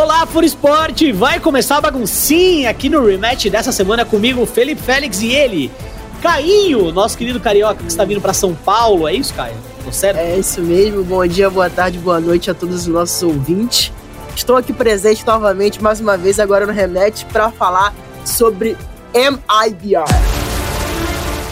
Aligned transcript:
Olá, 0.00 0.24
Furo 0.24 0.46
Esporte! 0.46 1.12
Vai 1.12 1.38
começar 1.38 1.76
a 1.76 1.80
baguncinha 1.82 2.70
aqui 2.70 2.88
no 2.88 3.04
rematch 3.04 3.50
dessa 3.50 3.70
semana 3.70 4.02
comigo, 4.02 4.46
Felipe 4.46 4.80
Félix 4.80 5.20
e 5.20 5.28
ele, 5.28 5.70
Cainho, 6.22 6.90
nosso 6.90 7.18
querido 7.18 7.38
carioca 7.38 7.82
que 7.82 7.90
está 7.90 8.02
vindo 8.02 8.18
para 8.18 8.32
São 8.32 8.54
Paulo. 8.54 9.06
É 9.06 9.12
isso, 9.12 9.34
Caio? 9.34 9.54
Tô 9.84 9.92
certo? 9.92 10.16
É 10.16 10.38
isso 10.38 10.62
mesmo. 10.62 11.04
Bom 11.04 11.26
dia, 11.26 11.50
boa 11.50 11.68
tarde, 11.68 11.98
boa 11.98 12.18
noite 12.18 12.50
a 12.50 12.54
todos 12.54 12.76
os 12.76 12.86
nossos 12.86 13.22
ouvintes. 13.22 13.92
Estou 14.34 14.56
aqui 14.56 14.72
presente 14.72 15.24
novamente, 15.26 15.82
mais 15.82 16.00
uma 16.00 16.16
vez, 16.16 16.40
agora 16.40 16.66
no 16.66 16.72
rematch, 16.72 17.24
para 17.26 17.50
falar 17.50 17.92
sobre 18.24 18.78
MIBR. 19.14 20.08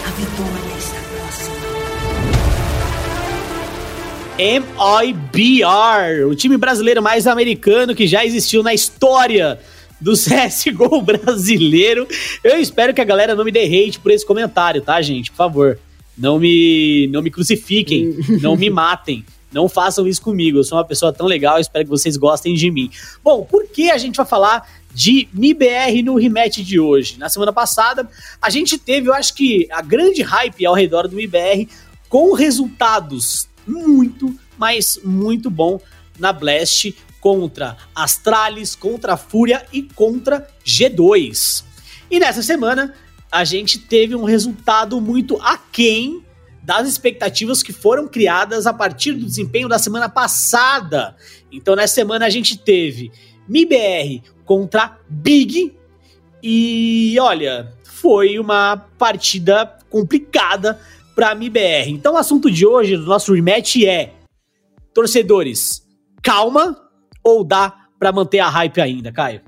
A 0.07 0.11
vitória 0.17 0.58
MIBR, 4.39 6.25
o 6.29 6.35
time 6.35 6.57
brasileiro 6.57 7.03
mais 7.03 7.27
americano 7.27 7.93
que 7.93 8.07
já 8.07 8.25
existiu 8.25 8.63
na 8.63 8.73
história 8.73 9.59
do 10.01 10.13
CSGO 10.17 11.03
brasileiro. 11.03 12.07
Eu 12.45 12.61
espero 12.61 12.95
que 12.95 13.01
a 13.01 13.05
galera 13.05 13.35
não 13.35 13.45
me 13.45 13.51
dê 13.51 13.65
hate 13.65 13.99
por 13.99 14.13
esse 14.13 14.25
comentário, 14.25 14.81
tá, 14.81 15.03
gente? 15.03 15.33
Por 15.33 15.37
favor. 15.37 15.79
Não 16.17 16.39
me, 16.39 17.09
não 17.13 17.21
me 17.21 17.33
crucifiquem, 17.33 18.17
não 18.41 18.57
me 18.57 18.71
matem. 18.71 19.25
Não 19.53 19.69
façam 19.69 20.07
isso 20.07 20.23
comigo. 20.23 20.59
Eu 20.59 20.65
sou 20.65 20.79
uma 20.79 20.85
pessoa 20.85 21.13
tão 21.13 21.27
legal, 21.27 21.59
espero 21.59 21.85
que 21.85 21.91
vocês 21.91 22.17
gostem 22.17 22.55
de 22.55 22.71
mim. 22.71 22.91
Bom, 23.25 23.45
por 23.45 23.67
que 23.67 23.91
a 23.91 23.99
gente 23.99 24.17
vai 24.17 24.27
falar 24.27 24.69
de 24.95 25.29
MIBR 25.33 26.03
no 26.05 26.17
rematch 26.17 26.59
de 26.59 26.79
hoje? 26.79 27.19
Na 27.19 27.29
semana 27.29 27.53
passada, 27.53 28.09
a 28.41 28.51
gente 28.51 28.79
teve, 28.79 29.09
eu 29.09 29.15
acho 29.15 29.35
que, 29.35 29.67
a 29.73 29.83
grande 29.83 30.23
hype 30.23 30.65
ao 30.65 30.75
redor 30.75 31.09
do 31.09 31.17
MIBR 31.17 31.69
com 32.09 32.33
resultados 32.35 33.49
muito, 33.69 34.35
mas 34.57 34.99
muito 35.05 35.51
bom 35.51 35.81
na 36.19 36.33
Blast 36.33 36.95
contra 37.21 37.77
Astralis, 37.95 38.75
contra 38.75 39.17
Fúria 39.17 39.65
e 39.73 39.83
contra 39.83 40.49
G2. 40.65 41.65
E 42.11 42.19
nessa 42.19 42.43
semana 42.43 42.95
a 43.31 43.45
gente 43.45 43.79
teve 43.79 44.15
um 44.15 44.25
resultado 44.25 45.01
muito 45.01 45.37
aquém 45.43 46.25
das 46.63 46.89
expectativas 46.89 47.63
que 47.63 47.73
foram 47.73 48.07
criadas 48.09 48.67
a 48.67 48.73
partir 48.73 49.13
do 49.13 49.25
desempenho 49.25 49.69
da 49.69 49.79
semana 49.79 50.09
passada. 50.09 51.17
Então 51.53 51.77
nessa 51.77 51.95
semana 51.95 52.27
a 52.27 52.31
gente 52.31 52.59
teve 52.59 53.13
MIBR 53.49 54.23
contra 54.45 54.99
Big 55.09 55.75
e 56.43 57.17
olha, 57.21 57.73
foi 57.83 58.39
uma 58.39 58.77
partida 58.99 59.79
complicada 59.91 60.81
para 61.19 61.31
a 61.31 61.35
MIBR. 61.35 61.89
Então 61.89 62.15
o 62.15 62.17
assunto 62.17 62.49
de 62.49 62.65
hoje 62.65 62.97
do 62.97 63.05
nosso 63.05 63.35
rematch 63.35 63.83
é 63.85 64.13
torcedores, 64.95 65.83
calma 66.23 66.77
ou 67.25 67.43
dá 67.43 67.75
para 67.99 68.13
manter 68.13 68.39
a 68.39 68.49
hype 68.49 68.81
ainda, 68.81 69.11
Caio? 69.11 69.41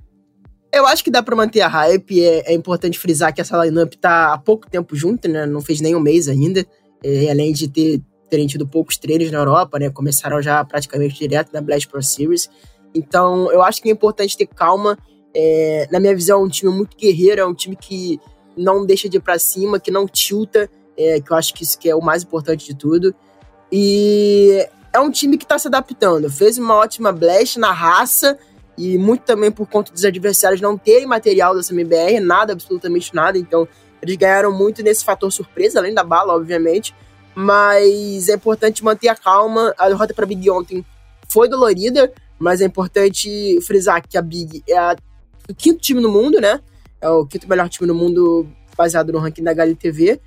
Eu 0.73 0.85
acho 0.85 1.05
que 1.05 1.13
dá 1.13 1.23
para 1.23 1.37
manter 1.37 1.61
a 1.61 1.69
hype. 1.69 2.25
É, 2.25 2.51
é, 2.51 2.55
importante 2.55 2.99
frisar 2.99 3.33
que 3.33 3.41
essa 3.41 3.57
lineup 3.65 3.95
tá 3.95 4.35
há 4.35 4.39
pouco 4.39 4.69
tempo 4.69 4.97
junto, 4.97 5.29
né? 5.29 5.47
Não 5.47 5.61
fez 5.61 5.81
nem 5.81 5.95
um 5.95 6.01
mês 6.01 6.27
ainda. 6.27 6.67
É, 7.05 7.31
além 7.31 7.53
de 7.53 7.69
ter 7.69 8.03
terem 8.29 8.49
tido 8.49 8.67
poucos 8.67 8.99
treinos 8.99 9.31
na 9.31 9.39
Europa, 9.39 9.79
né? 9.79 9.91
Começaram 9.91 10.43
já 10.43 10.65
praticamente 10.65 11.17
direto 11.21 11.53
na 11.53 11.61
Blast 11.61 11.87
Pro 11.87 12.03
Series. 12.03 12.51
Então, 12.93 13.51
eu 13.53 13.63
acho 13.63 13.81
que 13.81 13.89
é 13.89 13.93
importante 13.93 14.37
ter 14.37 14.47
calma. 14.47 14.99
É, 15.33 15.87
na 15.93 16.01
minha 16.01 16.17
visão, 16.17 16.41
é 16.41 16.45
um 16.45 16.49
time 16.49 16.73
muito 16.73 16.97
guerreiro, 16.97 17.41
é 17.41 17.47
um 17.47 17.55
time 17.55 17.77
que 17.77 18.19
não 18.57 18.85
deixa 18.85 19.09
de 19.09 19.19
ir 19.19 19.21
pra 19.21 19.39
cima, 19.39 19.79
que 19.79 19.93
não 19.93 20.07
tilta 20.09 20.69
é, 21.01 21.21
que 21.21 21.33
eu 21.33 21.37
acho 21.37 21.55
que 21.55 21.63
isso 21.63 21.79
que 21.79 21.89
é 21.89 21.95
o 21.95 22.03
mais 22.03 22.23
importante 22.23 22.67
de 22.67 22.75
tudo. 22.75 23.15
E 23.73 24.69
é 24.93 25.01
um 25.01 25.11
time 25.11 25.39
que 25.39 25.45
está 25.45 25.59
se 25.59 25.67
adaptando. 25.67 26.29
Fez 26.29 26.59
uma 26.59 26.75
ótima 26.75 27.11
blast 27.11 27.59
na 27.59 27.73
raça 27.73 28.39
e 28.77 28.99
muito 28.99 29.23
também 29.23 29.51
por 29.51 29.67
conta 29.67 29.93
dos 29.93 30.05
adversários 30.05 30.61
não 30.61 30.77
terem 30.77 31.07
material 31.07 31.55
dessa 31.55 31.73
MBR, 31.73 32.21
nada, 32.21 32.53
absolutamente 32.53 33.15
nada. 33.15 33.39
Então, 33.39 33.67
eles 34.03 34.17
ganharam 34.17 34.53
muito 34.53 34.83
nesse 34.83 35.05
fator 35.05 35.31
surpresa, 35.33 35.79
além 35.79 35.95
da 35.95 36.05
bala, 36.05 36.35
obviamente. 36.35 36.95
Mas 37.35 38.29
é 38.29 38.35
importante 38.35 38.85
manter 38.85 39.09
a 39.09 39.17
calma. 39.17 39.75
A 39.79 39.89
derrota 39.89 40.13
para 40.13 40.27
Big 40.27 40.51
ontem 40.51 40.85
foi 41.29 41.49
dolorida, 41.49 42.13
mas 42.39 42.61
é 42.61 42.65
importante 42.65 43.59
frisar 43.63 44.03
que 44.07 44.19
a 44.19 44.23
Big 44.23 44.63
é 44.69 44.77
a, 44.77 44.97
o 45.49 45.55
quinto 45.55 45.81
time 45.81 46.01
no 46.01 46.11
mundo, 46.11 46.41
né? 46.41 46.61
É 47.01 47.09
o 47.09 47.25
quinto 47.25 47.49
melhor 47.49 47.69
time 47.69 47.87
no 47.87 47.95
mundo 47.95 48.47
baseado 48.77 49.13
no 49.13 49.19
ranking 49.19 49.43
da 49.43 49.53
HLTV. 49.53 50.21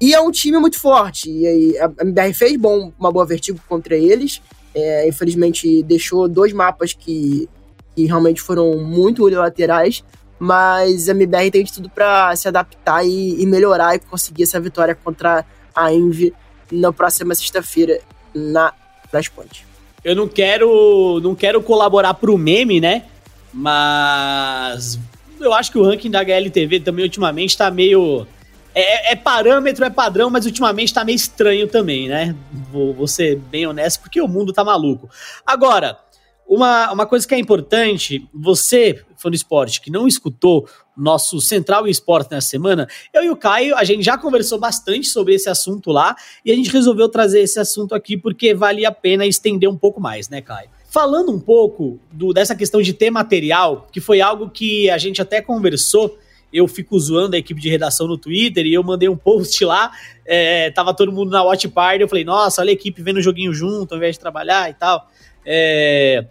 E 0.00 0.12
é 0.12 0.20
um 0.20 0.30
time 0.30 0.58
muito 0.58 0.80
forte. 0.80 1.30
E 1.30 1.78
a 1.78 1.90
MBR 2.00 2.34
fez 2.34 2.56
bom, 2.56 2.92
uma 2.98 3.12
boa 3.12 3.24
vertigo 3.24 3.60
contra 3.68 3.96
eles. 3.96 4.42
É, 4.74 5.08
infelizmente, 5.08 5.82
deixou 5.82 6.28
dois 6.28 6.52
mapas 6.52 6.92
que, 6.92 7.48
que 7.94 8.06
realmente 8.06 8.40
foram 8.40 8.78
muito 8.78 9.24
unilaterais. 9.24 10.02
Mas 10.38 11.08
a 11.08 11.12
MBR 11.12 11.50
tem 11.52 11.62
de 11.62 11.72
tudo 11.72 11.88
para 11.88 12.34
se 12.34 12.48
adaptar 12.48 13.06
e, 13.06 13.40
e, 13.40 13.46
melhorar 13.46 13.94
e 13.94 14.00
conseguir 14.00 14.42
essa 14.42 14.58
vitória 14.58 14.92
contra 14.92 15.44
a 15.72 15.92
Envy 15.92 16.34
na 16.70 16.92
próxima 16.92 17.32
sexta-feira 17.34 18.00
na 18.34 18.72
Flashpoint. 19.08 19.64
Eu 20.04 20.16
não 20.16 20.26
quero, 20.26 21.20
não 21.22 21.34
quero 21.36 21.62
colaborar 21.62 22.14
pro 22.14 22.36
meme, 22.36 22.80
né? 22.80 23.04
Mas 23.52 24.98
eu 25.38 25.52
acho 25.52 25.70
que 25.70 25.78
o 25.78 25.84
ranking 25.84 26.10
da 26.10 26.20
HLTV 26.20 26.80
também 26.80 27.04
ultimamente 27.04 27.56
tá 27.56 27.70
meio 27.70 28.26
é, 28.74 29.12
é, 29.12 29.16
parâmetro, 29.16 29.84
é 29.84 29.90
padrão, 29.90 30.30
mas 30.30 30.46
ultimamente 30.46 30.94
tá 30.94 31.04
meio 31.04 31.16
estranho 31.16 31.68
também, 31.68 32.08
né? 32.08 32.34
Vou, 32.70 32.94
vou 32.94 33.06
ser 33.06 33.36
bem 33.36 33.66
honesto, 33.66 34.00
porque 34.00 34.20
o 34.20 34.28
mundo 34.28 34.52
tá 34.52 34.64
maluco. 34.64 35.08
Agora, 35.46 35.98
uma, 36.46 36.92
uma 36.92 37.06
coisa 37.06 37.26
que 37.26 37.34
é 37.34 37.38
importante, 37.38 38.28
você, 38.34 39.02
fã 39.16 39.30
do 39.30 39.36
esporte, 39.36 39.80
que 39.80 39.90
não 39.90 40.06
escutou 40.06 40.68
nosso 40.96 41.40
Central 41.40 41.86
Esporte 41.86 42.30
nessa 42.30 42.48
semana, 42.48 42.86
eu 43.14 43.22
e 43.22 43.30
o 43.30 43.36
Caio, 43.36 43.76
a 43.76 43.84
gente 43.84 44.02
já 44.02 44.18
conversou 44.18 44.58
bastante 44.58 45.06
sobre 45.06 45.34
esse 45.34 45.48
assunto 45.48 45.90
lá, 45.90 46.14
e 46.44 46.52
a 46.52 46.54
gente 46.54 46.70
resolveu 46.70 47.08
trazer 47.08 47.40
esse 47.40 47.58
assunto 47.58 47.94
aqui 47.94 48.16
porque 48.16 48.54
vale 48.54 48.84
a 48.84 48.92
pena 48.92 49.24
estender 49.24 49.68
um 49.68 49.78
pouco 49.78 50.00
mais, 50.00 50.28
né, 50.28 50.42
Caio? 50.42 50.68
Falando 50.90 51.32
um 51.32 51.40
pouco 51.40 51.98
do, 52.10 52.34
dessa 52.34 52.54
questão 52.54 52.82
de 52.82 52.92
ter 52.92 53.10
material, 53.10 53.88
que 53.90 54.00
foi 54.00 54.20
algo 54.20 54.50
que 54.50 54.90
a 54.90 54.98
gente 54.98 55.22
até 55.22 55.40
conversou 55.40 56.18
eu 56.52 56.68
fico 56.68 56.98
zoando 56.98 57.36
a 57.36 57.38
equipe 57.38 57.60
de 57.60 57.68
redação 57.68 58.06
no 58.06 58.18
Twitter 58.18 58.66
e 58.66 58.74
eu 58.74 58.82
mandei 58.82 59.08
um 59.08 59.16
post 59.16 59.64
lá, 59.64 59.90
é, 60.26 60.70
tava 60.70 60.92
todo 60.94 61.10
mundo 61.10 61.30
na 61.30 61.42
watch 61.42 61.66
party, 61.68 62.02
eu 62.02 62.08
falei, 62.08 62.24
nossa, 62.24 62.60
olha 62.60 62.70
a 62.70 62.74
equipe 62.74 63.02
vendo 63.02 63.16
o 63.16 63.22
joguinho 63.22 63.52
junto 63.52 63.92
ao 63.92 63.98
invés 63.98 64.16
de 64.16 64.20
trabalhar 64.20 64.70
e 64.70 64.74
tal. 64.74 65.08
É, 65.44 66.24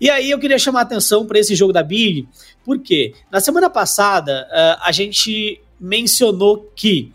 e 0.00 0.10
aí 0.10 0.30
eu 0.30 0.38
queria 0.38 0.58
chamar 0.58 0.80
a 0.80 0.82
atenção 0.82 1.24
para 1.24 1.38
esse 1.38 1.54
jogo 1.54 1.72
da 1.72 1.82
Big, 1.82 2.28
porque 2.64 3.14
na 3.30 3.40
semana 3.40 3.70
passada 3.70 4.46
uh, 4.50 4.82
a 4.82 4.92
gente 4.92 5.60
mencionou 5.80 6.70
que 6.74 7.12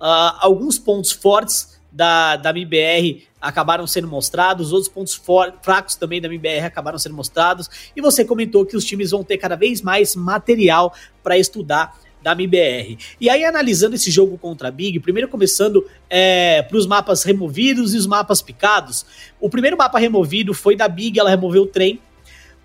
uh, 0.00 0.36
alguns 0.40 0.78
pontos 0.78 1.12
fortes 1.12 1.78
da, 1.90 2.36
da 2.36 2.50
MBR 2.50 3.22
acabaram 3.46 3.86
sendo 3.86 4.08
mostrados, 4.08 4.72
outros 4.72 4.88
pontos 4.92 5.20
fracos 5.62 5.94
também 5.94 6.20
da 6.20 6.26
MBR 6.26 6.64
acabaram 6.64 6.98
sendo 6.98 7.14
mostrados, 7.14 7.70
e 7.94 8.00
você 8.00 8.24
comentou 8.24 8.66
que 8.66 8.76
os 8.76 8.84
times 8.84 9.12
vão 9.12 9.22
ter 9.22 9.38
cada 9.38 9.54
vez 9.54 9.80
mais 9.80 10.16
material 10.16 10.92
para 11.22 11.38
estudar 11.38 11.96
da 12.20 12.32
MBR. 12.32 12.98
E 13.20 13.30
aí, 13.30 13.44
analisando 13.44 13.94
esse 13.94 14.10
jogo 14.10 14.36
contra 14.36 14.66
a 14.66 14.70
Big, 14.70 14.98
primeiro 14.98 15.28
começando 15.28 15.86
é, 16.10 16.60
para 16.62 16.76
os 16.76 16.84
mapas 16.84 17.22
removidos 17.22 17.94
e 17.94 17.96
os 17.96 18.06
mapas 18.06 18.42
picados. 18.42 19.06
O 19.40 19.48
primeiro 19.48 19.76
mapa 19.76 19.96
removido 19.98 20.52
foi 20.52 20.74
da 20.74 20.88
Big, 20.88 21.20
ela 21.20 21.30
removeu 21.30 21.62
o 21.62 21.66
trem. 21.66 22.00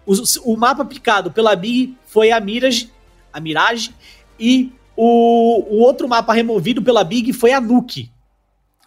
O, 0.04 0.14
o 0.46 0.58
mapa 0.58 0.84
picado 0.84 1.30
pela 1.30 1.56
Big 1.56 1.96
foi 2.08 2.32
a 2.32 2.40
Mirage, 2.40 2.90
a 3.32 3.40
Mirage, 3.40 3.94
e 4.40 4.74
o, 4.98 5.76
o 5.76 5.80
outro 5.82 6.10
mapa 6.10 6.34
removido 6.34 6.82
pela 6.82 7.04
Big 7.04 7.32
foi 7.32 7.54
a 7.54 7.62
Nuke, 7.62 8.10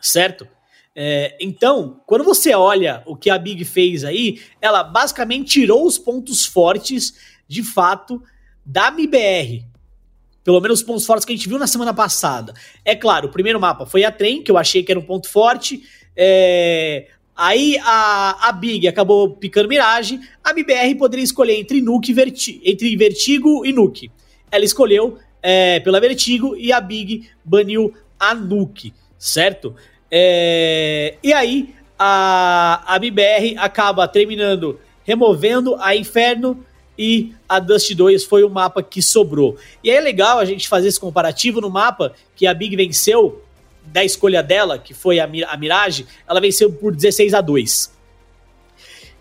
certo? 0.01 0.49
É, 0.97 1.37
então, 1.41 2.01
quando 2.07 2.23
você 2.23 2.55
olha 2.55 3.03
o 3.05 3.17
que 3.17 3.29
a 3.29 3.39
Big 3.39 3.65
fez 3.65 4.05
aí, 4.05 4.41
ela 4.61 4.85
basicamente 4.85 5.61
tirou 5.61 5.87
os 5.87 5.99
pontos 5.99 6.47
fortes, 6.47 7.15
de 7.49 7.63
fato, 7.63 8.23
da 8.65 8.89
MBR. 8.89 9.65
Pelo 10.45 10.61
menos 10.61 10.81
os 10.81 10.85
pontos 10.85 11.07
fortes 11.07 11.25
que 11.25 11.33
a 11.33 11.37
gente 11.37 11.49
viu 11.49 11.59
na 11.59 11.67
semana 11.67 11.93
passada. 11.93 12.55
É 12.85 12.95
claro, 12.95 13.29
o 13.29 13.33
primeiro 13.33 13.59
mapa 13.59 13.87
foi 13.87 14.05
a 14.05 14.13
Trem, 14.13 14.43
que 14.43 14.51
eu 14.51 14.59
achei 14.59 14.83
que 14.83 14.93
era 14.93 15.01
um 15.01 15.05
ponto 15.05 15.29
forte. 15.29 15.83
É, 16.15 17.09
aí 17.35 17.77
a, 17.83 18.49
a 18.49 18.53
Big 18.53 18.87
acabou 18.87 19.37
picando 19.37 19.69
Mirage. 19.69 20.21
A 20.45 20.51
MBR 20.51 20.95
poderia 20.97 21.25
escolher 21.25 21.59
entre 21.59 21.81
Nuke 21.81 22.13
Verti 22.13 22.61
entre 22.63 22.95
Vertigo 22.97 23.65
e 23.67 23.73
Nuke. 23.73 24.13
Ela 24.51 24.65
escolheu 24.65 25.19
é, 25.43 25.81
pela 25.81 25.99
Vertigo 25.99 26.55
e 26.57 26.73
a 26.73 26.81
Big 26.81 27.29
baniu 27.45 27.93
a 28.21 28.35
Nuke, 28.35 28.93
certo? 29.19 29.75
É, 30.17 31.17
e 31.25 31.33
aí 31.33 31.75
a, 31.99 32.85
a 32.87 32.97
BBR 33.01 33.57
acaba 33.59 34.07
terminando 34.07 34.79
removendo 35.03 35.75
a 35.81 35.97
Inferno 35.97 36.65
e 36.97 37.35
a 37.49 37.59
Dust 37.59 37.93
2 37.93 38.23
foi 38.23 38.45
o 38.45 38.49
mapa 38.49 38.81
que 38.81 39.03
sobrou. 39.03 39.57
E 39.83 39.91
é 39.91 40.01
legal 40.01 40.39
a 40.39 40.45
gente 40.45 40.69
fazer 40.69 40.87
esse 40.87 41.01
comparativo 41.01 41.61
no 41.61 41.69
mapa 41.69 42.13
que 42.37 42.47
a 42.47 42.55
Big 42.55 42.77
venceu 42.77 43.43
da 43.87 44.05
escolha 44.05 44.41
dela, 44.41 44.79
que 44.79 44.95
foi 44.95 45.19
a, 45.19 45.25
a 45.25 45.57
Mirage, 45.57 46.07
ela 46.29 46.41
venceu 46.41 46.73
por 46.73 46.95
16 46.95 47.35
a 47.35 47.41
2. 47.41 47.93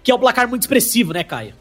Que 0.03 0.11
é 0.11 0.15
um 0.15 0.19
placar 0.19 0.47
muito 0.47 0.61
expressivo, 0.61 1.11
né, 1.11 1.23
Caio? 1.23 1.55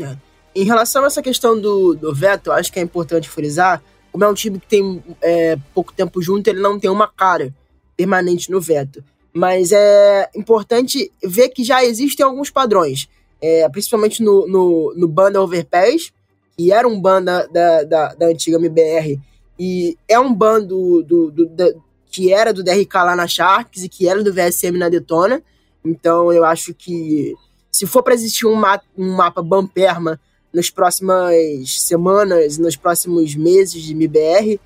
É. 0.00 0.16
Em 0.54 0.64
relação 0.64 1.02
a 1.02 1.08
essa 1.08 1.20
questão 1.20 1.60
do, 1.60 1.92
do 1.94 2.14
veto, 2.14 2.52
acho 2.52 2.72
que 2.72 2.78
é 2.78 2.82
importante 2.82 3.28
frisar, 3.28 3.82
como 4.12 4.22
é 4.22 4.28
um 4.28 4.34
time 4.34 4.60
que 4.60 4.68
tem 4.68 5.02
é, 5.20 5.58
pouco 5.74 5.92
tempo 5.92 6.22
junto, 6.22 6.46
ele 6.46 6.60
não 6.60 6.78
tem 6.78 6.88
uma 6.88 7.08
cara 7.08 7.52
permanente 7.96 8.50
no 8.50 8.60
veto. 8.60 9.02
Mas 9.32 9.72
é 9.72 10.30
importante 10.34 11.10
ver 11.22 11.50
que 11.50 11.62
já 11.62 11.84
existem 11.84 12.24
alguns 12.24 12.50
padrões, 12.50 13.08
é, 13.40 13.68
principalmente 13.68 14.22
no, 14.22 14.46
no, 14.46 14.94
no 14.96 15.08
Banda 15.08 15.42
Overpass, 15.42 16.12
que 16.56 16.72
era 16.72 16.88
um 16.88 17.00
ban 17.00 17.22
da, 17.22 17.46
da, 17.46 18.14
da, 18.14 18.26
antiga 18.26 18.56
MBR, 18.56 19.20
e 19.58 19.96
é 20.08 20.18
um 20.18 20.32
ban 20.32 20.62
do, 20.62 21.02
do, 21.02 21.30
do, 21.30 21.82
que 22.10 22.32
era 22.32 22.52
do 22.52 22.64
DRK 22.64 22.94
lá 22.94 23.14
na 23.14 23.26
Sharks 23.26 23.82
e 23.82 23.88
que 23.88 24.08
era 24.08 24.22
do 24.22 24.32
VSM 24.32 24.78
na 24.78 24.88
Detona. 24.88 25.42
Então 25.84 26.32
eu 26.32 26.44
acho 26.44 26.72
que 26.72 27.34
se 27.70 27.86
for 27.86 28.02
para 28.02 28.14
existir 28.14 28.46
um, 28.46 28.54
ma 28.54 28.80
um 28.96 29.14
mapa 29.14 29.42
ban 29.42 29.66
perma 29.66 30.18
nas 30.52 30.70
próximas 30.70 31.82
semanas, 31.82 32.56
nos 32.56 32.74
próximos 32.74 33.34
meses 33.34 33.82
de 33.82 33.92
MBR, 33.92 34.58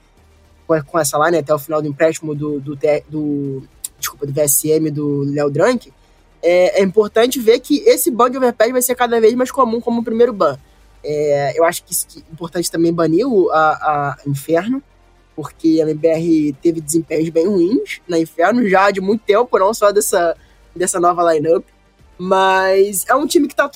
com 0.87 0.99
essa 0.99 1.19
line 1.25 1.38
até 1.38 1.55
o 1.55 1.58
final 1.58 1.82
do 1.82 1.88
empréstimo 1.88 2.34
do, 2.34 2.61
do, 2.61 2.78
do 3.08 3.62
desculpa, 3.99 4.26
do 4.26 4.32
VSM 4.32 4.90
do 4.90 5.25
Léo 5.25 5.50
Drank, 5.50 5.93
é, 6.43 6.81
é, 6.81 6.82
importante 6.82 7.38
ver 7.38 7.61
que 7.61 7.81
esse 7.81 8.11
ban 8.11 8.31
de 8.31 8.38
overpass 8.38 8.72
vai 8.72 8.82
ser 8.82 8.94
cada 8.94 9.20
vez 9.20 9.34
mais 9.34 9.50
comum 9.50 9.81
como 9.81 10.00
o 10.00 10.05
primeiro 10.05 10.32
ban. 10.32 10.58
É, 11.02 11.58
eu 11.58 11.64
acho 11.64 11.84
que, 11.84 11.94
é 12.19 12.32
importante 12.32 12.70
também 12.70 12.93
banir 12.93 13.26
o, 13.26 13.50
a, 13.50 13.56
a 13.56 14.19
Inferno, 14.26 14.82
porque 15.37 15.81
a 15.81 15.88
MBR 15.88 16.55
teve 16.62 16.81
desempenhos 16.81 17.28
bem 17.31 17.46
ruins 17.46 18.00
na 18.06 18.19
Inferno 18.19 18.67
já 18.69 18.90
de 18.90 19.00
muito 19.00 19.22
tempo, 19.25 19.58
não 19.58 19.72
só 19.72 19.93
dessa, 19.93 20.37
dessa 20.75 21.00
nova 21.00 21.32
lineup. 21.32 21.64
Mas 22.19 23.06
é 23.08 23.14
um 23.14 23.26
time 23.26 23.49
que 23.49 23.56
tá 23.56 23.70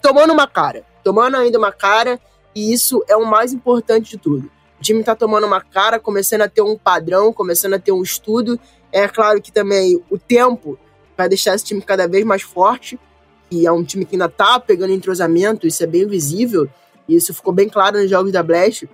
tomando 0.00 0.32
uma 0.32 0.46
cara, 0.46 0.84
tomando 1.02 1.36
ainda 1.36 1.58
uma 1.58 1.72
cara, 1.72 2.20
e 2.54 2.72
isso 2.72 3.04
é 3.08 3.16
o 3.16 3.26
mais 3.26 3.52
importante 3.52 4.10
de 4.10 4.18
tudo. 4.18 4.50
O 4.78 4.82
time 4.82 5.02
tá 5.02 5.14
tomando 5.14 5.46
uma 5.46 5.60
cara, 5.60 5.98
começando 5.98 6.42
a 6.42 6.48
ter 6.48 6.62
um 6.62 6.76
padrão, 6.76 7.32
começando 7.32 7.74
a 7.74 7.78
ter 7.78 7.92
um 7.92 8.02
estudo. 8.02 8.58
É 8.92 9.08
claro 9.08 9.42
que 9.42 9.50
também 9.50 10.02
o 10.08 10.18
tempo 10.18 10.78
vai 11.16 11.28
deixar 11.28 11.54
esse 11.54 11.64
time 11.64 11.82
cada 11.82 12.06
vez 12.06 12.24
mais 12.24 12.42
forte, 12.42 12.98
e 13.50 13.66
é 13.66 13.72
um 13.72 13.82
time 13.82 14.04
que 14.04 14.14
ainda 14.14 14.28
tá 14.28 14.60
pegando 14.60 14.92
entrosamento, 14.92 15.66
isso 15.66 15.82
é 15.82 15.86
bem 15.86 16.06
visível, 16.06 16.68
e 17.08 17.16
isso 17.16 17.34
ficou 17.34 17.52
bem 17.52 17.68
claro 17.68 17.98
nos 18.00 18.08
jogos 18.08 18.30
da 18.30 18.42
Blast. 18.42 18.88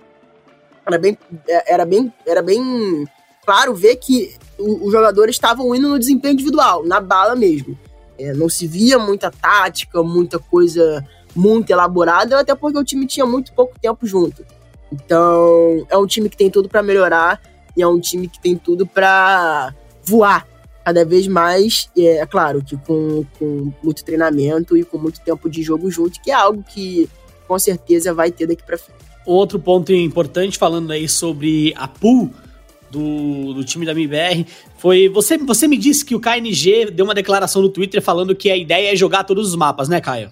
Era 0.85 0.97
bem, 0.97 1.17
é, 1.47 1.73
era 1.73 1.85
bem, 1.85 2.13
era 2.25 2.41
bem 2.41 3.05
claro 3.45 3.75
ver 3.75 3.97
que 3.97 4.35
os 4.57 4.91
jogadores 4.91 5.35
estavam 5.35 5.75
indo 5.75 5.89
no 5.89 5.99
desempenho 5.99 6.33
individual, 6.33 6.85
na 6.85 6.99
bala 6.99 7.35
mesmo. 7.35 7.77
É, 8.17 8.33
não 8.33 8.49
se 8.49 8.65
via 8.65 8.97
muita 8.97 9.29
tática, 9.29 10.01
muita 10.01 10.39
coisa 10.39 11.05
muito 11.35 11.69
elaborada, 11.69 12.39
até 12.39 12.55
porque 12.55 12.79
o 12.79 12.83
time 12.83 13.05
tinha 13.05 13.25
muito 13.25 13.53
pouco 13.53 13.77
tempo 13.79 14.07
junto. 14.07 14.45
Então, 14.95 15.85
é 15.89 15.97
um 15.97 16.05
time 16.05 16.29
que 16.29 16.37
tem 16.37 16.49
tudo 16.49 16.69
para 16.69 16.81
melhorar 16.81 17.41
e 17.75 17.81
é 17.81 17.87
um 17.87 17.99
time 17.99 18.27
que 18.27 18.39
tem 18.39 18.55
tudo 18.55 18.85
para 18.85 19.73
voar 20.03 20.47
cada 20.85 21.03
vez 21.03 21.27
mais, 21.27 21.89
é, 21.97 22.17
é 22.17 22.25
claro, 22.25 22.63
que 22.63 22.77
com, 22.77 23.25
com 23.39 23.73
muito 23.83 24.05
treinamento 24.05 24.77
e 24.77 24.83
com 24.83 24.97
muito 24.97 25.19
tempo 25.19 25.49
de 25.49 25.63
jogo 25.63 25.89
junto, 25.89 26.21
que 26.21 26.29
é 26.29 26.33
algo 26.35 26.63
que 26.63 27.09
com 27.47 27.57
certeza 27.57 28.13
vai 28.13 28.31
ter 28.31 28.47
daqui 28.47 28.63
para 28.63 28.77
frente. 28.77 28.99
Outro 29.25 29.59
ponto 29.59 29.91
importante 29.91 30.57
falando 30.57 30.91
aí 30.91 31.09
sobre 31.09 31.73
a 31.75 31.87
pool 31.87 32.31
do, 32.91 33.53
do 33.55 33.63
time 33.63 33.83
da 33.85 33.91
MBR 33.91 34.45
foi 34.77 35.09
você 35.09 35.37
você 35.39 35.67
me 35.67 35.77
disse 35.77 36.05
que 36.05 36.13
o 36.13 36.19
KNG 36.19 36.91
deu 36.91 37.03
uma 37.03 37.15
declaração 37.15 37.61
no 37.63 37.69
Twitter 37.69 38.01
falando 38.01 38.35
que 38.35 38.51
a 38.51 38.55
ideia 38.55 38.93
é 38.93 38.95
jogar 38.95 39.23
todos 39.23 39.49
os 39.49 39.55
mapas, 39.55 39.89
né, 39.89 39.99
Caio? 39.99 40.29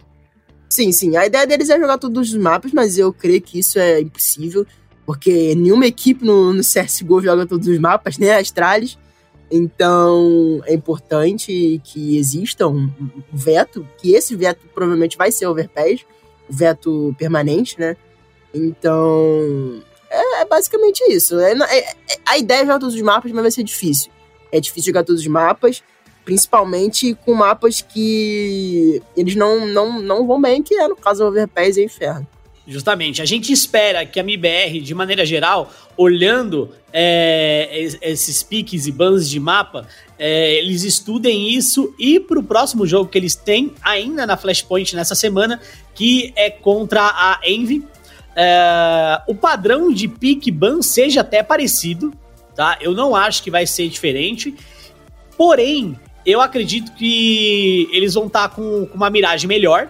Sim, 0.73 0.91
sim. 0.91 1.15
A 1.15 1.27
ideia 1.27 1.45
deles 1.45 1.69
é 1.69 1.79
jogar 1.79 1.99
todos 1.99 2.29
os 2.29 2.35
mapas, 2.35 2.71
mas 2.73 2.97
eu 2.97 3.13
creio 3.13 3.39
que 3.39 3.59
isso 3.59 3.77
é 3.77 4.01
impossível, 4.01 4.65
porque 5.05 5.53
nenhuma 5.53 5.85
equipe 5.85 6.25
no, 6.25 6.51
no 6.51 6.61
CSGO 6.61 7.21
joga 7.21 7.45
todos 7.45 7.67
os 7.67 7.77
mapas, 7.77 8.17
nem 8.17 8.31
a 8.31 8.39
Astralis. 8.39 8.97
Então, 9.51 10.63
é 10.65 10.73
importante 10.73 11.79
que 11.83 12.17
exista 12.17 12.67
um, 12.67 12.89
veto, 13.31 13.87
que 13.99 14.15
esse 14.15 14.35
veto 14.35 14.65
provavelmente 14.73 15.15
vai 15.15 15.31
ser 15.31 15.45
overpass, 15.45 16.01
o 16.49 16.53
veto 16.53 17.15
permanente, 17.19 17.79
né? 17.79 17.95
Então, 18.51 19.79
é, 20.09 20.41
é 20.41 20.45
basicamente 20.45 21.03
isso. 21.07 21.39
É, 21.39 21.51
é, 21.51 21.79
é, 21.81 21.95
a 22.25 22.35
ideia 22.39 22.61
é 22.61 22.65
jogar 22.65 22.79
todos 22.79 22.95
os 22.95 23.01
mapas, 23.03 23.31
mas 23.31 23.43
vai 23.43 23.51
ser 23.51 23.63
difícil. 23.63 24.11
É 24.51 24.59
difícil 24.59 24.87
jogar 24.87 25.03
todos 25.03 25.21
os 25.21 25.27
mapas, 25.27 25.83
principalmente 26.23 27.15
com 27.25 27.33
mapas 27.33 27.81
que 27.81 29.01
eles 29.15 29.35
não, 29.35 29.67
não, 29.67 30.01
não 30.01 30.27
vão 30.27 30.41
bem, 30.41 30.63
que 30.63 30.75
é 30.75 30.87
no 30.87 30.95
caso 30.95 31.25
Overpass 31.25 31.77
e 31.77 31.83
Inferno. 31.83 32.27
Justamente. 32.65 33.21
A 33.21 33.25
gente 33.25 33.51
espera 33.51 34.05
que 34.05 34.19
a 34.19 34.23
MIBR, 34.23 34.79
de 34.81 34.95
maneira 34.95 35.25
geral, 35.25 35.69
olhando 35.97 36.69
é, 36.93 37.89
esses 38.01 38.41
piques 38.41 38.87
e 38.87 38.91
bans 38.91 39.29
de 39.29 39.37
mapa, 39.37 39.85
é, 40.17 40.55
eles 40.55 40.83
estudem 40.83 41.49
isso 41.49 41.93
e 41.99 42.19
para 42.21 42.39
o 42.39 42.43
próximo 42.43 42.87
jogo 42.87 43.09
que 43.09 43.17
eles 43.17 43.35
têm 43.35 43.73
ainda 43.81 44.25
na 44.25 44.37
Flashpoint 44.37 44.95
nessa 44.95 45.13
semana, 45.13 45.59
que 45.93 46.31
é 46.37 46.49
contra 46.49 47.01
a 47.01 47.39
Envy, 47.45 47.85
é, 48.35 49.21
o 49.27 49.35
padrão 49.35 49.91
de 49.91 50.07
pique 50.07 50.49
ban 50.49 50.81
seja 50.81 51.21
até 51.21 51.43
parecido, 51.43 52.13
tá? 52.55 52.77
Eu 52.79 52.93
não 52.93 53.13
acho 53.13 53.43
que 53.43 53.51
vai 53.51 53.67
ser 53.67 53.89
diferente, 53.89 54.55
porém, 55.37 55.99
eu 56.25 56.41
acredito 56.41 56.93
que 56.93 57.89
eles 57.91 58.13
vão 58.13 58.27
estar 58.27 58.49
tá 58.49 58.55
com, 58.55 58.85
com 58.85 58.95
uma 58.95 59.09
miragem 59.09 59.47
melhor, 59.47 59.89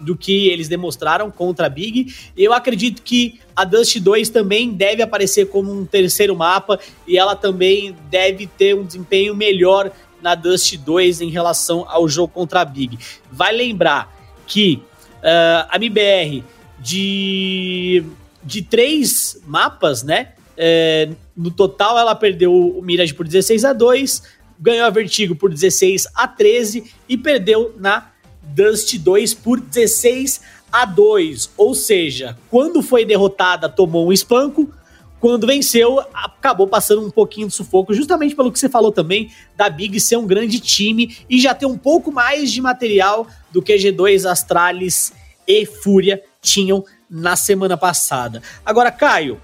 do 0.00 0.16
que 0.16 0.48
eles 0.48 0.68
demonstraram 0.68 1.30
contra 1.30 1.66
a 1.66 1.68
Big. 1.68 2.14
Eu 2.36 2.52
acredito 2.52 3.02
que 3.02 3.40
a 3.54 3.64
Dust 3.64 3.98
2 3.98 4.28
também 4.28 4.70
deve 4.70 5.02
aparecer 5.02 5.46
como 5.48 5.72
um 5.72 5.86
terceiro 5.86 6.36
mapa 6.36 6.78
e 7.06 7.16
ela 7.16 7.34
também 7.34 7.96
deve 8.10 8.46
ter 8.46 8.74
um 8.74 8.84
desempenho 8.84 9.34
melhor 9.34 9.90
na 10.20 10.34
Dust 10.34 10.76
2 10.76 11.20
em 11.20 11.30
relação 11.30 11.86
ao 11.88 12.08
jogo 12.08 12.32
contra 12.32 12.60
a 12.60 12.64
Big. 12.64 12.98
Vai 13.30 13.54
lembrar 13.54 14.14
que 14.46 14.82
uh, 15.18 15.66
a 15.70 15.76
MBR 15.76 16.44
de, 16.78 18.04
de 18.42 18.62
três 18.62 19.40
mapas, 19.46 20.02
né? 20.02 20.32
É, 20.58 21.10
no 21.36 21.50
total 21.50 21.98
ela 21.98 22.14
perdeu 22.14 22.50
o 22.50 22.80
Mirage 22.80 23.12
por 23.12 23.26
16 23.26 23.62
a 23.66 23.74
2, 23.74 24.22
ganhou 24.58 24.86
a 24.86 24.90
Vertigo 24.90 25.34
por 25.34 25.50
16 25.50 26.06
a 26.14 26.26
13 26.26 26.92
e 27.08 27.16
perdeu 27.16 27.74
na 27.78 28.10
Dust 28.42 28.96
2 28.98 29.34
por 29.34 29.60
16 29.60 30.40
a 30.72 30.84
2. 30.84 31.50
Ou 31.56 31.74
seja, 31.74 32.36
quando 32.50 32.82
foi 32.82 33.04
derrotada, 33.04 33.68
tomou 33.68 34.08
um 34.08 34.12
espanco. 34.12 34.70
Quando 35.18 35.46
venceu, 35.46 36.00
acabou 36.12 36.68
passando 36.68 37.04
um 37.04 37.10
pouquinho 37.10 37.48
de 37.48 37.54
sufoco, 37.54 37.94
justamente 37.94 38.36
pelo 38.36 38.52
que 38.52 38.58
você 38.58 38.68
falou 38.68 38.92
também, 38.92 39.30
da 39.56 39.68
Big 39.68 39.98
ser 39.98 40.16
um 40.16 40.26
grande 40.26 40.60
time 40.60 41.16
e 41.28 41.40
já 41.40 41.54
ter 41.54 41.66
um 41.66 41.78
pouco 41.78 42.12
mais 42.12 42.52
de 42.52 42.60
material 42.60 43.26
do 43.50 43.62
que 43.62 43.74
G2, 43.74 44.30
Astralis 44.30 45.12
e 45.48 45.64
Fúria 45.64 46.22
tinham 46.42 46.84
na 47.08 47.34
semana 47.34 47.76
passada. 47.76 48.42
Agora, 48.64 48.90
Caio, 48.90 49.40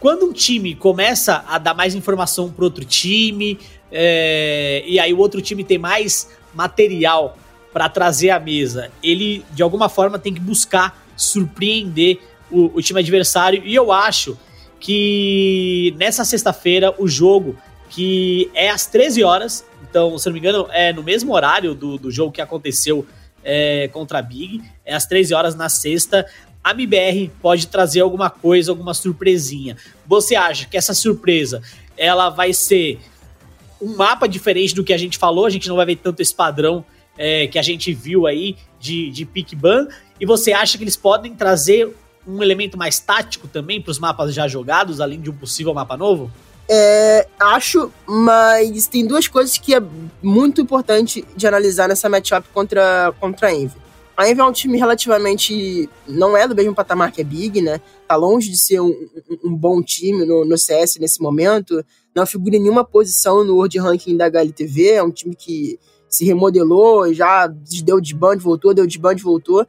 quando 0.00 0.26
um 0.26 0.32
time 0.32 0.74
começa 0.74 1.44
a 1.48 1.58
dar 1.58 1.74
mais 1.74 1.94
informação 1.94 2.50
para 2.50 2.64
outro 2.64 2.84
time, 2.84 3.58
é, 3.96 4.82
e 4.84 4.98
aí 4.98 5.14
o 5.14 5.18
outro 5.18 5.40
time 5.40 5.62
tem 5.62 5.78
mais 5.78 6.28
material 6.52 7.38
para 7.72 7.88
trazer 7.88 8.30
à 8.30 8.40
mesa, 8.40 8.90
ele 9.00 9.44
de 9.52 9.62
alguma 9.62 9.88
forma 9.88 10.18
tem 10.18 10.34
que 10.34 10.40
buscar 10.40 11.04
surpreender 11.16 12.18
o, 12.50 12.72
o 12.74 12.82
time 12.82 12.98
adversário. 12.98 13.62
E 13.64 13.72
eu 13.72 13.92
acho 13.92 14.36
que 14.80 15.94
nessa 15.96 16.24
sexta-feira 16.24 16.92
o 16.98 17.06
jogo 17.06 17.56
que 17.88 18.50
é 18.52 18.68
às 18.70 18.86
13 18.86 19.22
horas, 19.22 19.64
então, 19.88 20.18
se 20.18 20.26
não 20.26 20.32
me 20.32 20.40
engano, 20.40 20.66
é 20.72 20.92
no 20.92 21.04
mesmo 21.04 21.32
horário 21.32 21.72
do, 21.72 21.96
do 21.96 22.10
jogo 22.10 22.32
que 22.32 22.40
aconteceu 22.40 23.06
é, 23.44 23.88
contra 23.92 24.18
a 24.18 24.22
Big, 24.22 24.60
é 24.84 24.92
às 24.92 25.06
13 25.06 25.34
horas 25.34 25.54
na 25.54 25.68
sexta. 25.68 26.26
A 26.62 26.72
MBR 26.72 27.30
pode 27.40 27.68
trazer 27.68 28.00
alguma 28.00 28.28
coisa, 28.28 28.72
alguma 28.72 28.92
surpresinha. 28.92 29.76
Você 30.04 30.34
acha 30.34 30.66
que 30.66 30.76
essa 30.76 30.94
surpresa 30.94 31.62
ela 31.96 32.28
vai 32.28 32.52
ser 32.52 32.98
um 33.84 33.96
mapa 33.96 34.26
diferente 34.26 34.74
do 34.74 34.82
que 34.82 34.92
a 34.92 34.98
gente 34.98 35.18
falou? 35.18 35.46
A 35.46 35.50
gente 35.50 35.68
não 35.68 35.76
vai 35.76 35.86
ver 35.86 35.96
tanto 35.96 36.20
esse 36.20 36.34
padrão 36.34 36.84
é, 37.18 37.46
que 37.46 37.58
a 37.58 37.62
gente 37.62 37.92
viu 37.92 38.26
aí 38.26 38.56
de, 38.80 39.10
de 39.10 39.24
pick 39.24 39.54
ban, 39.54 39.86
e 40.20 40.26
você 40.26 40.52
acha 40.52 40.76
que 40.76 40.84
eles 40.84 40.96
podem 40.96 41.34
trazer 41.34 41.94
um 42.26 42.42
elemento 42.42 42.78
mais 42.78 42.98
tático 42.98 43.46
também 43.46 43.80
para 43.80 43.90
os 43.90 43.98
mapas 43.98 44.34
já 44.34 44.48
jogados, 44.48 45.00
além 45.00 45.20
de 45.20 45.30
um 45.30 45.34
possível 45.34 45.74
mapa 45.74 45.96
novo? 45.96 46.30
É, 46.68 47.28
acho, 47.38 47.92
mas 48.06 48.86
tem 48.86 49.06
duas 49.06 49.28
coisas 49.28 49.58
que 49.58 49.74
é 49.74 49.82
muito 50.22 50.62
importante 50.62 51.24
de 51.36 51.46
analisar 51.46 51.88
nessa 51.88 52.08
matchup 52.08 52.48
contra, 52.54 53.12
contra 53.20 53.48
a 53.48 53.54
Envy. 53.54 53.76
A 54.16 54.28
Envy 54.28 54.40
é 54.40 54.44
um 54.44 54.52
time 54.52 54.78
relativamente. 54.78 55.88
não 56.06 56.36
é 56.36 56.46
do 56.46 56.54
mesmo 56.54 56.74
patamar 56.74 57.10
que 57.10 57.20
a 57.20 57.24
Big, 57.24 57.60
né? 57.60 57.80
Tá 58.06 58.16
longe 58.16 58.48
de 58.48 58.56
ser 58.56 58.80
um, 58.80 58.94
um, 59.44 59.54
bom 59.54 59.82
time 59.82 60.24
no, 60.24 60.44
no 60.44 60.56
CS 60.56 60.96
nesse 60.98 61.20
momento. 61.20 61.84
Não 62.14 62.26
figura 62.26 62.56
em 62.56 62.60
nenhuma 62.60 62.84
posição 62.84 63.44
no 63.44 63.56
World 63.56 63.78
Ranking 63.78 64.16
da 64.16 64.26
HLTV. 64.26 64.92
É 64.92 65.02
um 65.02 65.10
time 65.10 65.34
que 65.34 65.78
se 66.08 66.24
remodelou, 66.24 67.12
já 67.12 67.46
deu 67.82 68.00
desband, 68.00 68.38
voltou, 68.38 68.72
deu 68.72 68.86
desband, 68.86 69.16
voltou. 69.16 69.66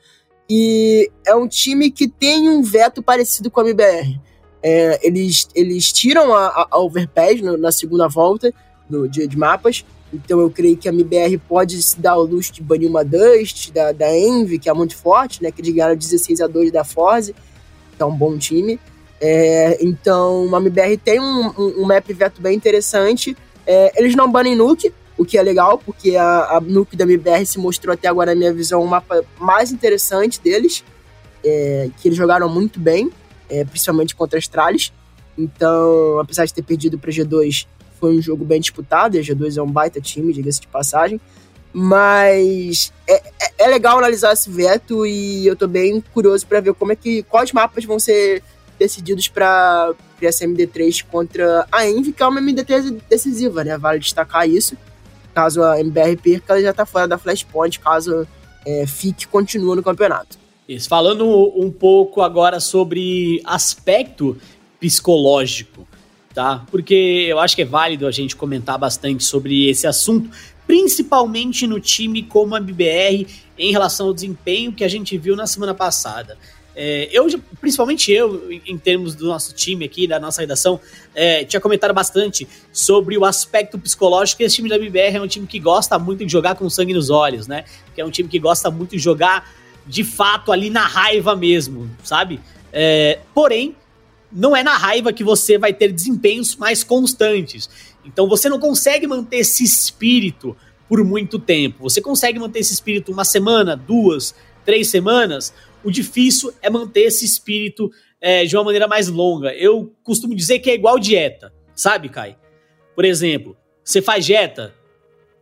E 0.50 1.10
é 1.26 1.36
um 1.36 1.48
time 1.48 1.90
que 1.90 2.08
tem 2.08 2.48
um 2.50 2.62
veto 2.62 3.02
parecido 3.02 3.50
com 3.50 3.62
a 3.62 3.64
MBR. 3.64 4.22
É, 4.62 5.00
eles, 5.06 5.48
eles 5.56 5.92
tiram 5.92 6.34
a, 6.34 6.68
a 6.70 6.80
Overpass 6.80 7.42
no, 7.42 7.58
na 7.58 7.72
segunda 7.72 8.08
volta 8.08 8.54
do 8.90 9.08
dia 9.08 9.28
de 9.28 9.38
mapas. 9.38 9.84
Então 10.14 10.40
eu 10.40 10.50
creio 10.50 10.78
que 10.78 10.88
a 10.88 10.94
MBR 10.94 11.38
pode 11.40 11.82
se 11.82 12.00
dar 12.00 12.16
o 12.16 12.24
luxo 12.24 12.54
de 12.54 12.62
banir 12.62 12.90
uma 12.90 13.04
Dust, 13.04 13.72
da, 13.72 13.92
da 13.92 14.16
Envy, 14.16 14.60
que 14.60 14.70
é 14.70 14.74
muito 14.74 14.96
forte, 14.96 15.42
né? 15.42 15.52
Que 15.52 15.62
eles 15.62 15.74
ganharam 15.74 15.96
16 15.96 16.42
a 16.42 16.48
2 16.48 16.72
da 16.72 16.84
Forze, 16.84 17.34
que 17.96 18.02
é 18.02 18.06
um 18.06 18.16
bom 18.16 18.38
time. 18.38 18.80
É, 19.20 19.78
então 19.82 20.54
a 20.54 20.60
MBR 20.60 20.98
tem 20.98 21.20
um, 21.20 21.48
um, 21.58 21.82
um 21.82 21.86
map 21.86 22.08
veto 22.10 22.42
bem 22.42 22.56
interessante. 22.56 23.36
É, 23.66 23.94
eles 24.00 24.16
não 24.16 24.32
banem 24.32 24.56
Nuke, 24.56 24.94
o 25.18 25.26
que 25.26 25.38
é 25.38 25.42
legal, 25.42 25.78
porque 25.78 26.16
a, 26.16 26.58
a 26.58 26.62
Nuke 26.62 26.96
da 26.96 27.06
MBR 27.06 27.46
se 27.46 27.58
mostrou 27.58 27.94
até 27.94 28.08
agora, 28.08 28.34
na 28.34 28.40
minha 28.40 28.54
visão, 28.54 28.84
o 28.84 28.88
mapa 28.88 29.24
mais 29.40 29.72
interessante 29.72 30.40
deles, 30.42 30.84
é, 31.44 31.90
que 31.98 32.08
eles 32.08 32.18
jogaram 32.18 32.50
muito 32.50 32.80
bem, 32.80 33.10
é, 33.50 33.64
principalmente 33.64 34.16
contra 34.16 34.38
as 34.38 34.48
Trales. 34.48 34.92
Então, 35.38 36.20
apesar 36.20 36.46
de 36.46 36.54
ter 36.54 36.64
perdido 36.64 36.98
para 36.98 37.12
G2, 37.12 37.68
foi 38.00 38.18
um 38.18 38.22
jogo 38.22 38.44
bem 38.44 38.60
disputado, 38.60 39.16
e 39.16 39.20
a 39.20 39.24
G2 39.24 39.58
é 39.58 39.62
um 39.62 39.72
baita 39.72 40.02
time, 40.02 40.34
diga-se 40.34 40.62
de 40.62 40.68
passagem. 40.68 41.20
Mas 41.78 42.94
é, 43.06 43.16
é, 43.16 43.54
é, 43.60 43.68
legal 43.68 43.98
analisar 43.98 44.32
esse 44.32 44.50
veto 44.50 45.06
e 45.06 45.46
eu 45.46 45.58
tô 45.58 45.68
bem 45.68 46.02
curioso 46.14 46.48
para 46.48 46.62
ver 46.62 46.74
como 46.74 46.94
é 46.94 46.96
que. 46.96 47.22
quais 47.24 47.52
mapas 47.52 47.84
vão 47.84 48.00
ser 48.00 48.42
decididos 48.78 49.28
para 49.28 49.94
essa 50.22 50.46
MD3 50.46 51.06
contra 51.10 51.68
a 51.72 51.88
Envy, 51.88 52.12
que 52.12 52.24
é 52.24 52.28
uma 52.28 52.42
MD3 52.42 53.02
decisiva, 53.10 53.64
né? 53.64 53.78
Vale 53.78 54.00
destacar 54.00 54.48
isso. 54.48 54.78
Caso 55.34 55.62
a 55.64 55.80
MBR 55.80 56.16
perca, 56.18 56.54
ela 56.54 56.62
já 56.62 56.74
tá 56.74 56.86
fora 56.86 57.08
da 57.08 57.18
Flashpoint, 57.18 57.80
caso 57.80 58.28
é, 58.66 58.88
fique 58.88 59.28
continua 59.28 59.76
no 59.76 59.84
campeonato. 59.84 60.38
Isso. 60.68 60.90
Falando 60.90 61.28
um 61.56 61.70
pouco 61.70 62.22
agora 62.22 62.60
sobre 62.60 63.42
aspecto 63.46 64.38
psicológico, 64.80 65.88
tá? 66.34 66.66
Porque 66.72 67.28
eu 67.30 67.40
acho 67.40 67.56
que 67.56 67.62
é 67.62 67.66
válido 67.66 68.08
a 68.08 68.12
gente 68.12 68.36
comentar 68.36 68.78
bastante 68.78 69.24
sobre 69.24 69.70
esse 69.70 69.86
assunto, 69.86 70.30
principalmente 70.66 71.68
no 71.68 71.80
time 71.80 72.24
como 72.24 72.56
a 72.56 72.58
MBR 72.58 73.28
em 73.58 73.72
relação 73.72 74.08
ao 74.08 74.14
desempenho 74.14 74.74
que 74.74 74.84
a 74.84 74.88
gente 74.88 75.18
viu 75.18 75.36
na 75.36 75.46
semana 75.46 75.74
passada. 75.74 76.38
É, 76.76 77.08
eu, 77.12 77.26
principalmente 77.62 78.12
eu, 78.12 78.52
em 78.52 78.78
termos 78.78 79.16
do 79.16 79.28
nosso 79.28 79.54
time 79.54 79.86
aqui, 79.86 80.06
da 80.06 80.20
nossa 80.20 80.42
redação, 80.42 80.80
é, 81.14 81.46
tinha 81.46 81.62
comentado 81.62 81.94
bastante 81.94 82.48
sobre 82.74 83.18
o 83.18 83.24
aspecto 83.24 83.80
psicológico 83.80 84.40
que 84.40 84.44
esse 84.44 84.58
time 84.58 84.68
da 84.68 84.76
MBR 84.76 85.16
é 85.16 85.22
um 85.22 85.28
time 85.28 85.48
que 85.48 85.60
gosta 85.60 85.98
muito 85.98 86.26
de 86.26 86.32
jogar 86.32 86.56
com 86.56 86.70
sangue 86.70 86.94
nos 86.94 87.10
olhos, 87.10 87.48
né? 87.48 87.64
Que 87.94 88.02
é 88.02 88.06
um 88.06 88.12
time 88.12 88.28
que 88.28 88.40
gosta 88.40 88.70
muito 88.70 88.92
de 88.92 89.00
jogar 89.00 89.50
de 89.88 90.04
fato 90.04 90.52
ali 90.52 90.70
na 90.70 90.86
raiva 90.86 91.36
mesmo, 91.36 91.90
sabe? 92.04 92.42
É, 92.74 93.20
porém, 93.34 93.76
não 94.32 94.54
é 94.54 94.62
na 94.62 94.76
raiva 94.76 95.14
que 95.14 95.24
você 95.24 95.58
vai 95.58 95.74
ter 95.74 95.94
desempenhos 95.94 96.58
mais 96.58 96.84
constantes. 96.84 97.70
Então 98.06 98.28
você 98.28 98.50
não 98.50 98.60
consegue 98.60 99.08
manter 99.08 99.38
esse 99.38 99.64
espírito 99.64 100.58
por 100.90 101.04
muito 101.04 101.40
tempo. 101.40 101.84
Você 101.84 102.02
consegue 102.02 102.38
manter 102.38 102.60
esse 102.60 102.74
espírito 102.74 103.12
uma 103.12 103.24
semana, 103.24 103.76
duas, 103.78 104.36
três 104.66 104.90
semanas, 104.90 105.54
o 105.86 105.92
difícil 105.92 106.52
é 106.62 106.70
manter 106.70 107.02
esse 107.02 107.24
espírito 107.24 107.92
é, 108.20 108.44
de 108.44 108.58
uma 108.58 108.64
maneira 108.64 108.88
mais 108.88 109.08
longa. 109.08 109.54
Eu 109.54 109.94
costumo 110.04 110.36
dizer 110.36 110.60
que 110.60 110.70
é 110.70 110.74
igual 110.74 110.98
dieta, 111.00 111.54
sabe, 111.76 112.10
Kai? 112.10 112.36
Por 112.96 113.06
exemplo, 113.06 113.56
você 113.84 114.02
faz 114.02 114.26
dieta? 114.26 114.74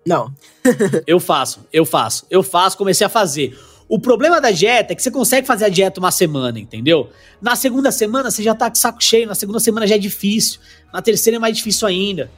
Não. 0.06 0.36
eu 1.08 1.18
faço, 1.20 1.66
eu 1.72 1.86
faço, 1.86 2.28
eu 2.30 2.44
faço, 2.44 2.78
comecei 2.78 3.08
a 3.08 3.10
fazer. 3.10 3.58
O 3.88 3.98
problema 4.00 4.42
da 4.42 4.52
dieta 4.52 4.92
é 4.92 4.96
que 4.96 5.02
você 5.02 5.12
consegue 5.12 5.48
fazer 5.48 5.66
a 5.66 5.70
dieta 5.70 6.00
uma 6.00 6.12
semana, 6.12 6.60
entendeu? 6.60 7.10
Na 7.42 7.56
segunda 7.56 7.92
semana 7.92 8.30
você 8.30 8.44
já 8.44 8.54
tá 8.54 8.68
de 8.68 8.80
saco 8.80 9.02
cheio, 9.02 9.28
na 9.28 9.36
segunda 9.36 9.60
semana 9.60 9.88
já 9.88 9.96
é 9.96 10.00
difícil, 10.00 10.60
na 10.92 11.02
terceira 11.02 11.38
é 11.38 11.40
mais 11.40 11.56
difícil 11.56 11.88
ainda, 11.88 12.30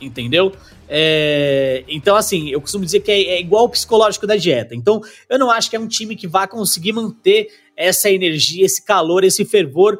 entendeu? 0.00 0.52
É, 0.88 1.84
então, 1.88 2.16
assim, 2.16 2.50
eu 2.50 2.60
costumo 2.60 2.84
dizer 2.84 3.00
que 3.00 3.10
é, 3.10 3.22
é, 3.22 3.40
igual 3.40 3.64
o 3.64 3.68
psicológico 3.68 4.26
da 4.26 4.36
dieta. 4.36 4.74
Então, 4.74 5.00
eu 5.28 5.38
não 5.38 5.50
acho 5.50 5.70
que 5.70 5.76
é 5.76 5.80
um 5.80 5.88
time 5.88 6.16
que 6.16 6.26
vai 6.26 6.46
conseguir 6.46 6.92
manter 6.92 7.48
essa 7.76 8.10
energia, 8.10 8.64
esse 8.64 8.84
calor, 8.84 9.24
esse 9.24 9.44
fervor 9.44 9.98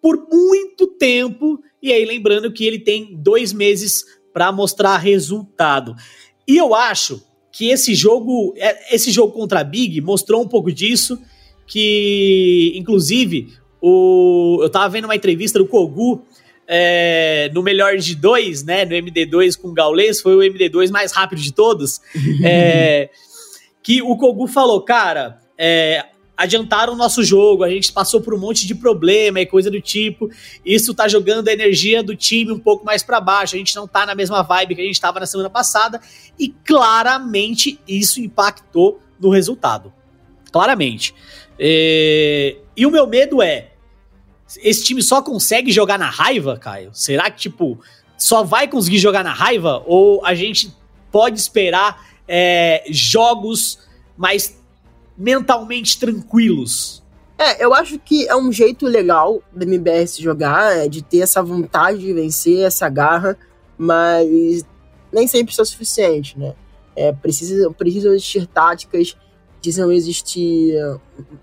por 0.00 0.26
muito 0.30 0.86
tempo. 0.86 1.62
E 1.82 1.92
aí, 1.92 2.04
lembrando 2.04 2.52
que 2.52 2.64
ele 2.64 2.78
tem 2.78 3.16
dois 3.16 3.52
meses 3.52 4.04
para 4.32 4.50
mostrar 4.50 4.96
resultado. 4.96 5.94
E 6.46 6.56
eu 6.56 6.74
acho 6.74 7.22
que 7.50 7.68
esse 7.68 7.94
jogo, 7.94 8.54
é, 8.56 8.94
esse 8.94 9.10
jogo 9.10 9.32
contra 9.32 9.60
a 9.60 9.64
Big 9.64 10.00
mostrou 10.00 10.42
um 10.42 10.48
pouco 10.48 10.72
disso. 10.72 11.18
Que, 11.66 12.72
inclusive, 12.74 13.54
o, 13.80 14.60
eu 14.62 14.70
tava 14.70 14.88
vendo 14.88 15.04
uma 15.04 15.16
entrevista 15.16 15.58
do 15.58 15.66
Kogu 15.66 16.22
é, 16.66 17.50
no 17.52 17.62
melhor 17.62 17.96
de 17.96 18.14
dois, 18.14 18.64
né? 18.64 18.84
No 18.84 18.92
MD2 18.92 19.58
com 19.60 19.68
o 19.68 19.72
Gaules, 19.72 20.20
foi 20.20 20.34
o 20.34 20.40
MD2 20.40 20.90
mais 20.90 21.12
rápido 21.12 21.40
de 21.40 21.52
todos. 21.52 22.00
é, 22.44 23.10
que 23.82 24.00
o 24.02 24.16
Kogu 24.16 24.46
falou, 24.46 24.80
cara, 24.82 25.40
é, 25.58 26.04
adiantaram 26.36 26.94
o 26.94 26.96
nosso 26.96 27.22
jogo, 27.22 27.62
a 27.62 27.70
gente 27.70 27.92
passou 27.92 28.20
por 28.20 28.34
um 28.34 28.38
monte 28.38 28.66
de 28.66 28.74
problema 28.74 29.40
e 29.40 29.46
coisa 29.46 29.70
do 29.70 29.80
tipo. 29.80 30.30
Isso 30.64 30.94
tá 30.94 31.08
jogando 31.08 31.48
a 31.48 31.52
energia 31.52 32.02
do 32.02 32.16
time 32.16 32.52
um 32.52 32.58
pouco 32.58 32.84
mais 32.84 33.02
para 33.02 33.20
baixo. 33.20 33.54
A 33.54 33.58
gente 33.58 33.76
não 33.76 33.86
tá 33.86 34.06
na 34.06 34.14
mesma 34.14 34.42
vibe 34.42 34.74
que 34.74 34.80
a 34.80 34.84
gente 34.84 35.00
tava 35.00 35.20
na 35.20 35.26
semana 35.26 35.50
passada 35.50 36.00
e 36.38 36.48
claramente 36.48 37.78
isso 37.86 38.20
impactou 38.20 39.00
no 39.20 39.30
resultado. 39.30 39.92
Claramente. 40.50 41.14
É, 41.58 42.56
e 42.76 42.86
o 42.86 42.90
meu 42.90 43.06
medo 43.06 43.42
é 43.42 43.71
esse 44.60 44.84
time 44.84 45.02
só 45.02 45.22
consegue 45.22 45.70
jogar 45.70 45.98
na 45.98 46.10
raiva, 46.10 46.58
Caio? 46.58 46.90
Será 46.92 47.30
que, 47.30 47.38
tipo, 47.38 47.78
só 48.16 48.42
vai 48.42 48.68
conseguir 48.68 48.98
jogar 48.98 49.24
na 49.24 49.32
raiva? 49.32 49.82
Ou 49.86 50.24
a 50.24 50.34
gente 50.34 50.74
pode 51.10 51.38
esperar 51.38 52.06
é, 52.26 52.84
jogos 52.90 53.78
mais 54.16 54.60
mentalmente 55.16 55.98
tranquilos? 55.98 57.02
É, 57.38 57.64
eu 57.64 57.74
acho 57.74 57.98
que 57.98 58.28
é 58.28 58.36
um 58.36 58.52
jeito 58.52 58.86
legal 58.86 59.42
da 59.52 59.64
MBS 59.64 60.18
jogar, 60.18 60.76
é, 60.76 60.88
de 60.88 61.02
ter 61.02 61.18
essa 61.18 61.42
vontade 61.42 61.98
de 61.98 62.12
vencer, 62.12 62.60
essa 62.60 62.88
garra, 62.88 63.36
mas 63.76 64.64
nem 65.12 65.26
sempre 65.26 65.52
isso 65.52 65.60
é 65.60 65.64
suficiente, 65.64 66.38
né? 66.38 66.54
É, 66.94 67.12
precisa, 67.12 67.70
precisam 67.72 68.12
existir 68.12 68.46
táticas, 68.46 69.16
precisam 69.60 69.90
existir 69.90 70.74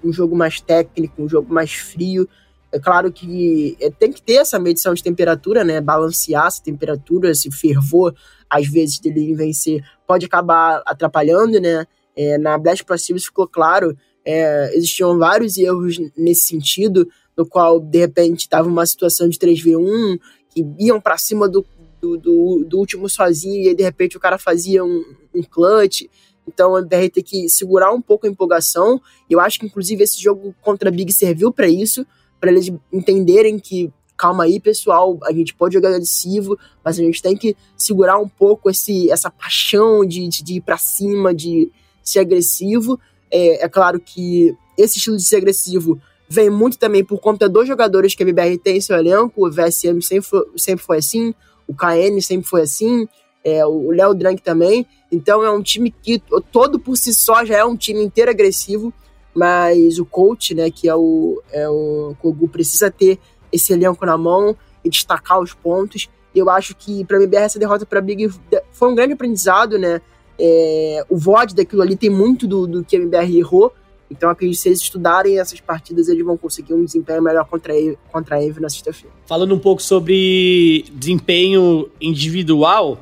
um 0.04 0.13
jogo 0.13 0.36
mais 0.36 0.62
técnico, 0.62 1.22
um 1.22 1.28
jogo 1.28 1.54
mais 1.54 1.74
frio, 1.74 2.30
é 2.72 2.80
claro 2.80 3.12
que 3.12 3.76
é, 3.80 3.90
tem 3.90 4.12
que 4.12 4.22
ter 4.22 4.36
essa 4.36 4.60
medição 4.60 4.94
de 4.94 5.04
temperatura, 5.04 5.64
né? 5.64 5.82
Balancear 5.82 6.48
essa 6.48 6.62
temperatura, 6.62 7.32
esse 7.32 7.50
fervor, 7.52 8.14
às 8.50 8.68
vezes, 8.68 9.00
dele 9.00 9.34
vencer, 9.34 9.84
pode 10.08 10.26
acabar 10.26 10.82
atrapalhando, 10.86 11.60
né? 11.60 11.86
É, 12.16 12.38
na 12.38 12.58
Blast 12.58 12.84
Series 12.98 13.26
ficou 13.26 13.48
claro, 13.48 13.98
é, 14.26 14.76
existiam 14.76 15.18
vários 15.18 15.58
erros 15.58 16.00
nesse 16.16 16.48
sentido, 16.48 17.08
no 17.36 17.46
qual, 17.46 17.80
de 17.80 18.00
repente, 18.00 18.42
estava 18.42 18.68
uma 18.68 18.86
situação 18.86 19.28
de 19.28 19.40
3v1, 19.40 20.20
que 20.50 20.66
iam 20.80 21.00
para 21.00 21.18
cima 21.18 21.48
do, 21.48 21.66
do, 22.00 22.18
do, 22.18 22.66
do, 22.66 22.78
último 22.78 23.10
sozinho, 23.10 23.64
e 23.64 23.70
aí, 23.70 23.76
de 23.76 23.84
repente, 23.84 24.18
o 24.18 24.20
cara 24.20 24.38
fazia 24.38 24.84
um, 24.84 25.04
um 25.34 25.42
clutch. 25.42 26.04
Então, 26.48 26.76
a 26.76 26.82
BR 26.82 27.10
tem 27.14 27.24
que 27.24 27.48
segurar 27.48 27.92
um 27.92 28.02
pouco 28.02 28.28
a 28.28 28.30
empolgação. 28.30 29.02
Eu 29.30 29.40
acho 29.40 29.60
que, 29.60 29.66
inclusive, 29.66 30.04
esse 30.04 30.22
jogo 30.22 30.54
contra 30.62 30.90
a 30.90 30.92
Big 30.92 31.12
serviu 31.14 31.52
para 31.52 31.68
isso 31.68 32.06
para 32.39 32.51
eles 32.51 32.72
entenderem 32.91 33.60
que 33.60 33.91
calma 34.19 34.43
aí, 34.43 34.60
pessoal, 34.60 35.17
a 35.24 35.31
gente 35.31 35.55
pode 35.55 35.75
jogar 35.75 35.89
agressivo, 35.89 36.60
mas 36.84 37.00
a 37.00 37.03
gente 37.03 37.22
tem 37.22 37.38
que 37.38 37.55
segurar 37.77 38.19
um 38.19 38.27
pouco 38.27 38.69
esse, 38.69 39.10
essa 39.10 39.31
paixão 39.31 40.05
de, 40.05 40.27
de, 40.27 40.43
de 40.43 40.53
ir 40.55 40.62
para 40.62 40.77
cima, 40.77 41.34
de 41.34 41.72
ser 42.03 42.19
agressivo. 42.19 43.00
É, 43.31 43.63
é, 43.63 43.69
claro 43.69 43.98
que 43.98 44.53
esse 44.77 44.98
estilo 44.98 45.15
de 45.15 45.24
ser 45.24 45.38
agressivo 45.38 45.98
vem 46.27 46.50
muito 46.50 46.77
também 46.77 47.03
por 47.03 47.19
conta 47.22 47.48
dos 47.48 47.65
jogadores 47.65 48.13
que 48.13 48.22
a 48.22 48.25
BBR 48.25 48.58
tem 48.58 48.77
em 48.77 48.81
seu 48.81 48.98
elenco. 48.98 49.48
O 49.48 49.50
VSM 49.50 50.01
sempre 50.01 50.27
foi, 50.27 50.46
sempre 50.58 50.86
foi 50.86 50.98
assim, 50.98 51.34
o 51.65 51.74
KN 51.74 52.19
sempre 52.22 52.46
foi 52.48 52.63
assim, 52.63 53.08
é, 53.41 53.65
o 53.65 53.89
Léo 53.89 54.13
Drank 54.13 54.41
também. 54.41 54.86
Então 55.10 55.43
é 55.46 55.50
um 55.50 55.62
time 55.62 55.91
que 55.91 56.22
todo 56.51 56.77
por 56.77 56.98
si 56.98 57.13
só 57.13 57.46
já 57.46 57.58
é 57.58 57.63
um 57.63 57.77
time 57.77 58.03
inteiro 58.03 58.31
agressivo 58.31 58.93
mas 59.39 60.00
o 60.00 60.05
coach, 60.05 60.53
né, 60.53 60.69
que 60.69 60.89
é 60.89 60.93
o, 60.93 61.41
é 61.50 61.69
o 61.69 62.13
Kogu, 62.19 62.50
precisa 62.50 62.91
ter 62.91 63.17
esse 63.50 63.72
elenco 63.72 64.05
na 64.05 64.17
mão 64.17 64.53
e 64.84 64.89
destacar 64.89 65.39
os 65.39 65.53
pontos. 65.53 66.10
Eu 66.36 66.50
acho 66.50 66.75
que 66.75 67.05
para 67.05 67.15
a 67.17 67.22
MBR 67.22 67.43
essa 67.43 67.58
derrota 67.58 67.86
para 67.86 68.00
a 68.00 68.01
Big 68.01 68.29
foi 68.74 68.91
um 68.91 68.96
grande 68.96 69.13
aprendizado, 69.13 69.79
né? 69.79 70.01
É, 70.38 71.05
o 71.10 71.17
VOD 71.17 71.55
daquilo 71.55 71.81
ali 71.81 71.96
tem 71.96 72.10
muito 72.10 72.46
do, 72.46 72.67
do 72.67 72.84
que 72.84 72.98
a 72.98 73.00
MBR 73.00 73.38
errou. 73.38 73.74
Então, 74.12 74.29
acredito 74.29 74.58
que 74.58 74.62
se 74.62 74.69
eles 74.69 74.81
estudarem 74.81 75.39
essas 75.39 75.62
partidas, 75.62 76.10
eles 76.10 76.25
vão 76.25 76.36
conseguir 76.36 76.74
um 76.74 76.84
desempenho 76.84 77.22
melhor 77.22 77.46
contra 77.46 77.74
a, 77.74 77.96
contra 78.12 78.36
a 78.36 78.43
Envy 78.43 78.60
na 78.60 78.69
sexta-feira. 78.69 79.15
Falando 79.25 79.55
um 79.55 79.60
pouco 79.60 79.81
sobre 79.81 80.84
desempenho 80.91 81.89
individual, 82.01 83.01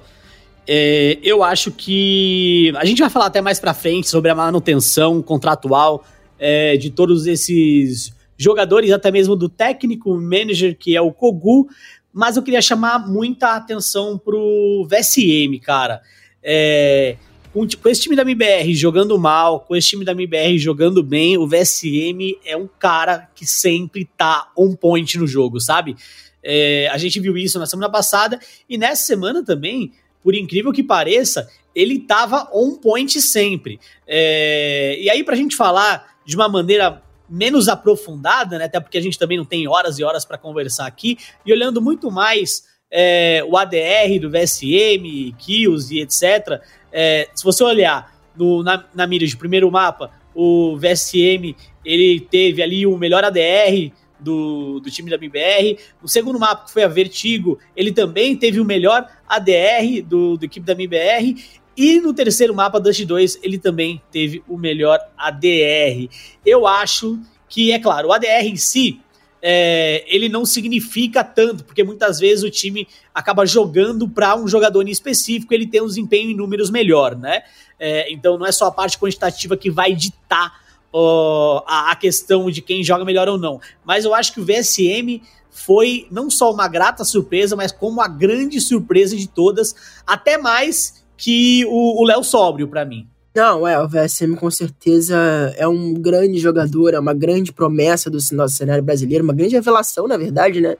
é, 0.67 1.17
eu 1.24 1.41
acho 1.41 1.72
que 1.72 2.74
a 2.75 2.86
gente 2.86 3.00
vai 3.00 3.10
falar 3.10 3.27
até 3.27 3.41
mais 3.41 3.60
para 3.60 3.74
frente 3.74 4.08
sobre 4.08 4.29
a 4.29 4.36
manutenção 4.36 5.22
contratual 5.22 6.03
é, 6.39 6.77
de 6.77 6.89
todos 6.89 7.27
esses 7.27 8.15
jogadores, 8.38 8.91
até 8.91 9.12
mesmo 9.12 9.36
do 9.36 9.50
técnico 9.50 10.15
manager, 10.15 10.77
que 10.77 10.96
é 10.96 11.01
o 11.01 11.12
Kogu, 11.12 11.67
mas 12.13 12.38
eu 12.38 12.44
queria 12.44 12.62
chamar 12.62 13.08
muita 13.08 13.56
atenção 13.56 14.17
pro 14.17 14.88
VSM, 14.89 15.60
cara. 15.60 16.01
É, 16.44 17.17
com, 17.51 17.67
com, 17.67 17.89
esse 17.89 18.01
time 18.01 18.15
da 18.15 18.22
MBR 18.22 18.74
jogando 18.75 19.17
mal, 19.17 19.62
com 19.62 19.75
esse 19.75 19.89
time 19.89 20.06
da 20.06 20.12
MBR 20.12 20.58
jogando 20.58 21.03
bem, 21.03 21.38
o 21.38 21.48
VSM 21.48 22.38
é 22.46 22.56
um 22.56 22.67
cara 22.67 23.27
que 23.36 23.46
sempre 23.46 24.08
tá 24.17 24.51
on 24.56 24.75
point 24.75 25.17
no 25.17 25.27
jogo, 25.27 25.60
sabe? 25.60 25.96
É, 26.44 26.88
a 26.91 26.98
gente 26.98 27.20
viu 27.20 27.38
isso 27.38 27.60
na 27.60 27.65
semana 27.65 27.91
passada 27.91 28.39
e 28.70 28.77
nessa 28.77 29.03
semana 29.03 29.44
também, 29.44 29.91
por 30.24 30.36
incrível 30.36 30.72
que 30.72 30.84
pareça, 30.84 31.50
ele 31.75 32.00
tava 32.00 32.50
on 32.53 32.75
point 32.75 33.22
sempre. 33.22 33.79
É, 34.08 34.98
e 35.00 35.10
aí, 35.10 35.24
pra 35.24 35.36
gente 35.36 35.56
falar 35.56 36.17
de 36.28 36.36
uma 36.36 36.50
maneira 36.50 37.02
menos 37.30 37.70
aprofundada, 37.70 38.58
né? 38.58 38.66
Até 38.66 38.80
porque 38.80 38.98
a 38.98 39.02
gente 39.02 39.18
também 39.18 39.38
não 39.38 39.46
tem 39.46 39.68
horas 39.68 39.98
e 39.98 40.04
horas 40.04 40.26
para 40.26 40.38
conversar 40.38 40.86
aqui, 40.86 41.18
e 41.46 41.54
olhando 41.54 41.82
muito 41.82 42.12
mais 42.12 42.66
é, 42.92 43.42
o 43.48 43.58
ADR 43.58 44.20
do 44.20 44.30
VSM, 44.30 45.34
kills 45.38 45.94
e 45.96 46.02
etc. 46.02 46.62
É, 46.92 47.30
se 47.34 47.44
você 47.44 47.64
olhar 47.64 48.14
no, 48.36 48.62
na, 48.62 48.84
na 48.94 49.08
mira 49.08 49.26
de 49.26 49.36
primeiro 49.38 49.72
mapa, 49.72 50.12
o 50.36 50.78
VSM 50.78 51.56
ele 51.84 52.20
teve 52.20 52.62
ali 52.62 52.86
o 52.86 52.98
melhor 52.98 53.24
ADR 53.24 53.92
do, 54.20 54.80
do 54.80 54.92
time 54.92 55.10
da 55.10 55.16
MBR. 55.16 55.80
No 56.02 56.08
segundo 56.08 56.38
mapa, 56.38 56.66
que 56.66 56.74
foi 56.74 56.84
a 56.84 56.88
Vertigo, 56.88 57.58
ele 57.76 57.92
também 57.92 58.36
teve 58.36 58.60
o 58.60 58.66
melhor 58.66 59.08
ADR 59.28 60.04
do, 60.06 60.38
do 60.38 60.46
equipe 60.46 60.66
da 60.66 60.74
MBR. 60.74 61.36
E 61.78 62.02
no 62.02 62.12
terceiro 62.12 62.56
mapa, 62.56 62.80
Dust 62.80 63.06
2, 63.06 63.40
ele 63.44 63.60
também 63.60 64.02
teve 64.12 64.44
o 64.48 64.58
melhor 64.58 65.00
ADR. 65.16 66.10
Eu 66.44 66.66
acho 66.66 67.20
que, 67.48 67.72
é 67.72 67.78
claro, 67.78 68.08
o 68.08 68.12
ADR 68.12 68.46
em 68.46 68.56
si, 68.56 69.00
é, 69.40 70.04
ele 70.08 70.28
não 70.28 70.44
significa 70.44 71.24
tanto, 71.24 71.64
porque 71.64 71.84
muitas 71.84 72.20
vezes 72.20 72.44
o 72.44 72.50
time 72.50 72.88
acaba 73.14 73.46
jogando 73.46 74.10
para 74.10 74.36
um 74.36 74.48
jogador 74.48 74.88
em 74.88 74.92
específico, 74.92 75.54
ele 75.54 75.68
tem 75.68 75.82
um 75.82 75.86
desempenho 75.86 76.32
em 76.32 76.36
números 76.36 76.72
melhor, 76.72 77.16
né? 77.16 77.44
É, 77.80 78.12
então 78.12 78.40
não 78.40 78.48
é 78.48 78.52
só 78.52 78.66
a 78.66 78.72
parte 78.72 78.98
quantitativa 78.98 79.56
que 79.56 79.70
vai 79.70 79.94
ditar 79.94 80.60
uh, 80.92 81.62
a, 81.68 81.92
a 81.92 81.96
questão 81.96 82.50
de 82.50 82.60
quem 82.60 82.84
joga 82.84 83.06
melhor 83.06 83.28
ou 83.28 83.38
não. 83.38 83.62
Mas 83.86 84.04
eu 84.04 84.16
acho 84.16 84.34
que 84.34 84.42
o 84.42 84.46
VSM 84.46 85.22
foi 85.52 86.08
não 86.10 86.30
só 86.30 86.52
uma 86.52 86.68
grata 86.68 87.04
surpresa, 87.04 87.56
mas 87.56 87.72
como 87.72 88.02
a 88.02 88.08
grande 88.08 88.60
surpresa 88.60 89.16
de 89.16 89.28
todas, 89.28 89.76
até 90.06 90.38
mais 90.38 91.06
que 91.18 91.66
o 91.66 92.06
Léo 92.06 92.24
Sóbrio 92.24 92.68
para 92.68 92.86
mim. 92.86 93.08
Não, 93.36 93.68
é, 93.68 93.80
o 93.80 93.88
VSM 93.88 94.36
com 94.36 94.50
certeza 94.50 95.16
é 95.58 95.68
um 95.68 95.94
grande 95.94 96.40
jogador, 96.40 96.94
é 96.94 97.00
uma 97.00 97.14
grande 97.14 97.54
promessa 97.54 98.10
do 98.10 98.18
nosso 98.32 98.56
cenário 98.56 98.84
brasileiro, 98.84 99.24
uma 99.24 99.34
grande 99.34 99.54
revelação, 99.54 100.08
na 100.08 100.18
verdade, 100.18 100.60
né? 100.60 100.76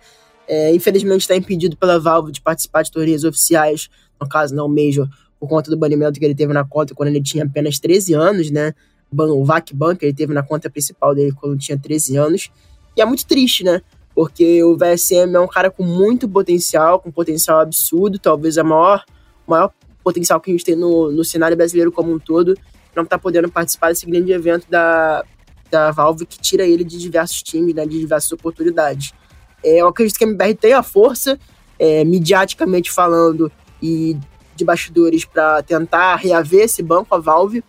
É, 0.48 0.74
infelizmente 0.74 1.22
está 1.22 1.36
impedido 1.36 1.75
pela 1.77 2.00
Valve 2.00 2.32
de 2.32 2.41
participar 2.41 2.82
de 2.82 2.91
torneios 2.91 3.24
oficiais, 3.24 3.89
no 4.20 4.27
caso 4.27 4.56
não 4.56 4.65
o 4.65 4.70
Major, 4.70 5.08
por 5.39 5.48
conta 5.48 5.70
do 5.70 5.77
banimento 5.77 6.20
que 6.20 6.25
ele 6.25 6.34
teve 6.34 6.51
na 6.53 6.63
conta 6.63 6.96
quando 6.96 7.10
ele 7.10 7.22
tinha 7.22 7.44
apenas 7.44 7.77
13 7.79 8.13
anos, 8.13 8.50
né? 8.50 8.74
o 9.12 9.46
VAC 9.46 9.74
Bank 9.74 10.03
ele 10.03 10.13
teve 10.13 10.34
na 10.34 10.44
conta 10.44 10.70
principal 10.70 11.13
dele 11.13 11.32
quando 11.32 11.58
tinha 11.58 11.77
13 11.77 12.17
anos. 12.17 12.50
E 12.96 13.01
é 13.01 13.06
muito 13.06 13.25
triste, 13.25 13.63
né? 13.63 13.82
Porque 14.13 14.63
o 14.63 14.75
VSM 14.75 15.36
é 15.36 15.39
um 15.39 15.48
cara 15.48 15.70
com 15.70 15.84
muito 15.84 16.27
potencial, 16.27 17.00
com 17.00 17.12
potencial 17.12 17.60
absurdo, 17.60 18.17
talvez 18.17 18.58
a 18.58 18.63
maior, 18.63 19.06
maior 19.46 19.72
potencial 20.07 20.39
que 20.39 20.49
a 20.49 20.53
gente 20.53 20.63
tem 20.63 20.75
no, 20.75 21.11
no 21.11 21.25
cenário 21.25 21.57
brasileiro 21.57 21.91
como 21.91 22.13
um 22.13 22.17
todo. 22.17 22.57
Não 22.95 23.03
tá 23.03 23.19
podendo 23.19 23.51
participar 23.51 23.89
desse 23.89 24.05
grande 24.05 24.31
evento 24.31 24.65
da, 24.69 25.21
da 25.69 25.91
Valve 25.91 26.25
que 26.25 26.39
tira 26.39 26.65
ele 26.65 26.85
de 26.85 26.97
diversos 26.97 27.43
times, 27.43 27.75
né, 27.75 27.85
de 27.85 27.99
diversas 27.99 28.31
oportunidades. 28.31 29.13
É, 29.61 29.81
eu 29.81 29.87
acredito 29.87 30.17
que 30.17 30.23
a 30.23 30.27
MBR 30.27 30.55
tem 30.55 30.71
a 30.71 30.81
força, 30.81 31.37
é, 31.77 32.05
midiaticamente 32.05 32.89
falando, 32.89 33.51
e 33.83 34.17
de 34.55 34.63
bastidores 34.63 35.25
para 35.25 35.61
tentar 35.61 36.15
reaver 36.15 36.61
esse 36.61 36.81
banco, 36.81 37.13
a 37.13 37.17
Valve, 37.20 37.63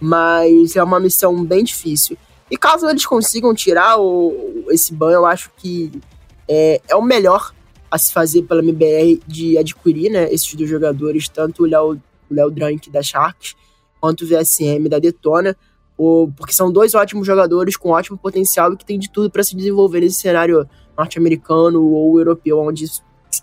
mas 0.00 0.74
é 0.74 0.82
uma 0.82 0.98
missão 0.98 1.44
bem 1.44 1.62
difícil. 1.62 2.18
E 2.50 2.56
caso 2.56 2.88
eles 2.88 3.06
consigam 3.06 3.54
tirar 3.54 3.98
o, 4.00 4.66
esse 4.70 4.92
ban, 4.92 5.12
eu 5.12 5.24
acho 5.24 5.50
que 5.56 5.92
é, 6.48 6.80
é 6.88 6.96
o 6.96 7.02
melhor 7.02 7.54
a 7.94 7.98
se 7.98 8.12
fazer 8.12 8.42
pela 8.42 8.60
MBR 8.60 9.20
de 9.24 9.56
adquirir 9.56 10.10
né, 10.10 10.24
esses 10.32 10.52
dois 10.52 10.68
jogadores, 10.68 11.28
tanto 11.28 11.62
o 11.62 11.66
Léo, 11.66 12.02
Léo 12.28 12.50
Drank 12.50 12.90
da 12.90 13.00
Sharks 13.00 13.54
quanto 14.00 14.22
o 14.22 14.26
VSM 14.26 14.88
da 14.88 14.98
Detona, 14.98 15.56
o, 15.96 16.28
porque 16.36 16.52
são 16.52 16.72
dois 16.72 16.92
ótimos 16.92 17.24
jogadores 17.24 17.76
com 17.76 17.90
ótimo 17.90 18.18
potencial 18.18 18.72
e 18.72 18.76
que 18.76 18.84
tem 18.84 18.98
de 18.98 19.08
tudo 19.08 19.30
para 19.30 19.44
se 19.44 19.54
desenvolver 19.54 20.00
nesse 20.00 20.16
cenário 20.16 20.68
norte-americano 20.98 21.84
ou 21.84 22.18
europeu, 22.18 22.58
onde 22.58 22.84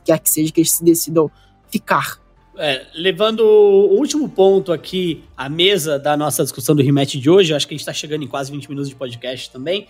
quer 0.03 0.19
que 0.19 0.29
seja 0.29 0.51
que 0.51 0.59
eles 0.59 0.73
se 0.73 0.83
decidam 0.83 1.31
ficar. 1.69 2.19
É, 2.57 2.85
levando 2.93 3.45
o 3.45 3.95
último 3.97 4.27
ponto 4.27 4.73
aqui 4.73 5.23
à 5.37 5.47
mesa 5.47 5.97
da 5.97 6.17
nossa 6.17 6.43
discussão 6.43 6.75
do 6.75 6.83
rematch 6.83 7.15
de 7.15 7.29
hoje, 7.29 7.53
acho 7.53 7.65
que 7.65 7.73
a 7.73 7.75
gente 7.75 7.83
está 7.83 7.93
chegando 7.93 8.25
em 8.25 8.27
quase 8.27 8.51
20 8.51 8.67
minutos 8.67 8.89
de 8.89 8.95
podcast 8.97 9.49
também. 9.49 9.87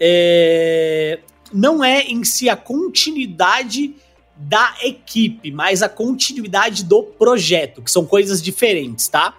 É, 0.00 1.20
não 1.54 1.84
é 1.84 2.02
em 2.02 2.24
si 2.24 2.48
a 2.48 2.56
continuidade 2.56 3.94
da 4.36 4.74
equipe, 4.82 5.52
mas 5.52 5.82
a 5.82 5.88
continuidade 5.88 6.84
do 6.84 7.04
projeto, 7.04 7.80
que 7.80 7.90
são 7.90 8.04
coisas 8.04 8.42
diferentes, 8.42 9.06
tá? 9.06 9.38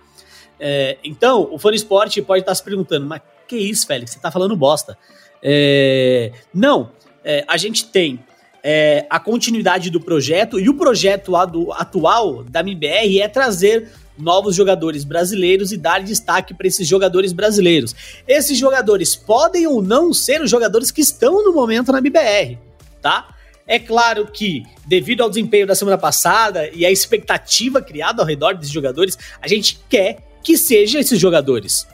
É, 0.57 0.97
então, 1.03 1.49
o 1.51 1.59
Fone 1.59 1.75
Sport 1.75 2.21
pode 2.21 2.41
estar 2.41 2.55
se 2.55 2.63
perguntando, 2.63 3.05
mas 3.05 3.21
que 3.45 3.57
isso, 3.57 3.85
Félix? 3.85 4.11
Você 4.11 4.17
está 4.17 4.31
falando 4.31 4.55
bosta. 4.55 4.97
É, 5.43 6.31
não, 6.53 6.91
é, 7.23 7.43
a 7.47 7.57
gente 7.57 7.85
tem 7.87 8.23
é, 8.63 9.05
a 9.09 9.19
continuidade 9.19 9.89
do 9.89 9.99
projeto 9.99 10.59
e 10.59 10.69
o 10.69 10.73
projeto 10.73 11.35
atual 11.35 12.43
da 12.45 12.61
MBR 12.61 13.19
é 13.19 13.27
trazer 13.27 13.91
novos 14.17 14.55
jogadores 14.55 15.03
brasileiros 15.03 15.71
e 15.71 15.77
dar 15.77 16.03
destaque 16.03 16.53
para 16.53 16.67
esses 16.67 16.87
jogadores 16.87 17.33
brasileiros. 17.33 17.95
Esses 18.27 18.57
jogadores 18.57 19.15
podem 19.15 19.67
ou 19.67 19.81
não 19.81 20.13
ser 20.13 20.41
os 20.41 20.49
jogadores 20.49 20.91
que 20.91 21.01
estão 21.01 21.43
no 21.43 21.53
momento 21.53 21.91
na 21.91 21.99
MBR, 21.99 22.57
tá? 23.01 23.35
É 23.67 23.79
claro 23.79 24.27
que, 24.31 24.63
devido 24.85 25.21
ao 25.21 25.29
desempenho 25.29 25.65
da 25.65 25.73
semana 25.73 25.97
passada 25.97 26.69
e 26.69 26.85
a 26.85 26.91
expectativa 26.91 27.81
criada 27.81 28.21
ao 28.21 28.27
redor 28.27 28.53
desses 28.53 28.71
jogadores, 28.71 29.17
a 29.41 29.47
gente 29.47 29.79
quer 29.89 30.19
que 30.43 30.57
sejam 30.57 31.01
esses 31.01 31.19
jogadores, 31.19 31.87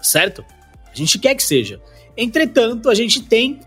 certo? 0.00 0.44
A 0.90 0.94
gente 0.94 1.18
quer 1.18 1.34
que 1.34 1.42
seja. 1.42 1.80
Entretanto, 2.16 2.88
a 2.88 2.94
gente 2.94 3.20
tem 3.20 3.60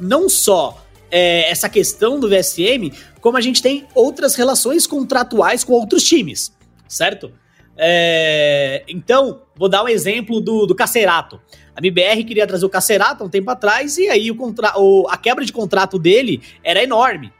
não 0.00 0.28
só 0.28 0.82
é, 1.10 1.50
essa 1.50 1.68
questão 1.68 2.18
do 2.18 2.28
VSM, 2.28 2.90
como 3.20 3.36
a 3.36 3.40
gente 3.40 3.60
tem 3.60 3.86
outras 3.94 4.34
relações 4.34 4.86
contratuais 4.86 5.62
com 5.62 5.74
outros 5.74 6.04
times, 6.04 6.50
certo? 6.90 7.32
É, 7.76 8.82
então, 8.88 9.42
vou 9.56 9.68
dar 9.68 9.82
um 9.82 9.88
exemplo 9.88 10.40
do, 10.40 10.66
do 10.66 10.74
Cacerato. 10.74 11.40
A 11.74 11.78
MBR 11.78 12.24
queria 12.24 12.46
trazer 12.46 12.66
o 12.66 12.68
Cacerato 12.68 13.22
há 13.22 13.26
um 13.26 13.30
tempo 13.30 13.50
atrás 13.50 13.96
e 13.96 14.08
aí 14.08 14.30
o 14.30 14.34
contra, 14.34 14.78
o, 14.78 15.06
a 15.08 15.16
quebra 15.16 15.44
de 15.44 15.52
contrato 15.52 15.98
dele 15.98 16.42
era 16.62 16.82
enorme 16.82 17.32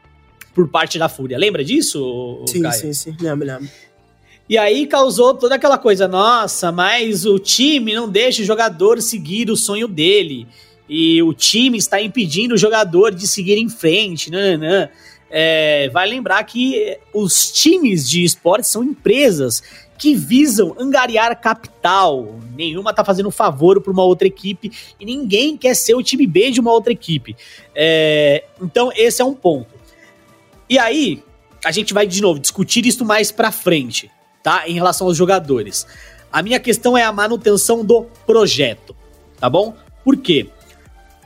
por 0.55 0.67
parte 0.69 0.97
da 0.97 1.07
Fúria. 1.07 1.37
Lembra 1.37 1.63
disso, 1.63 2.43
Sim, 2.47 2.61
Caio? 2.63 2.73
sim, 2.73 2.93
sim. 2.93 3.15
Lembro, 3.19 3.45
lembro. 3.45 3.69
E 4.49 4.57
aí 4.57 4.87
causou 4.87 5.33
toda 5.33 5.55
aquela 5.55 5.77
coisa, 5.77 6.07
nossa, 6.07 6.71
mas 6.71 7.25
o 7.25 7.37
time 7.37 7.93
não 7.93 8.09
deixa 8.09 8.41
o 8.41 8.45
jogador 8.45 9.01
seguir 9.01 9.49
o 9.49 9.55
sonho 9.55 9.87
dele 9.87 10.47
e 10.89 11.21
o 11.23 11.33
time 11.33 11.77
está 11.77 12.01
impedindo 12.01 12.55
o 12.55 12.57
jogador 12.57 13.15
de 13.15 13.27
seguir 13.27 13.57
em 13.57 13.69
frente. 13.69 14.29
Nananã. 14.29 14.89
É, 15.33 15.89
vai 15.93 16.09
lembrar 16.09 16.43
que 16.43 16.99
os 17.13 17.49
times 17.51 18.09
de 18.09 18.23
esportes 18.23 18.69
são 18.69 18.83
empresas 18.83 19.63
que 19.97 20.13
visam 20.13 20.75
angariar 20.77 21.39
capital. 21.39 22.39
Nenhuma 22.55 22.93
tá 22.93 23.05
fazendo 23.05 23.31
favor 23.31 23.79
para 23.79 23.93
uma 23.93 24.03
outra 24.03 24.27
equipe 24.27 24.71
e 24.99 25.05
ninguém 25.05 25.55
quer 25.55 25.75
ser 25.75 25.95
o 25.95 26.03
time 26.03 26.27
B 26.27 26.51
de 26.51 26.59
uma 26.59 26.71
outra 26.71 26.91
equipe. 26.91 27.35
É, 27.73 28.43
então, 28.61 28.91
esse 28.95 29.21
é 29.21 29.25
um 29.25 29.33
ponto. 29.33 29.73
E 30.67 30.77
aí, 30.77 31.23
a 31.63 31.71
gente 31.71 31.93
vai 31.93 32.07
de 32.07 32.21
novo 32.21 32.39
discutir 32.39 32.85
isso 32.85 33.05
mais 33.05 33.31
para 33.31 33.51
frente, 33.51 34.09
tá? 34.41 34.67
Em 34.67 34.73
relação 34.73 35.07
aos 35.07 35.15
jogadores. 35.15 35.85
A 36.31 36.41
minha 36.41 36.59
questão 36.59 36.97
é 36.97 37.03
a 37.03 37.11
manutenção 37.11 37.85
do 37.85 38.07
projeto, 38.25 38.95
tá 39.39 39.49
bom? 39.49 39.75
Por 40.03 40.17
quê? 40.17 40.49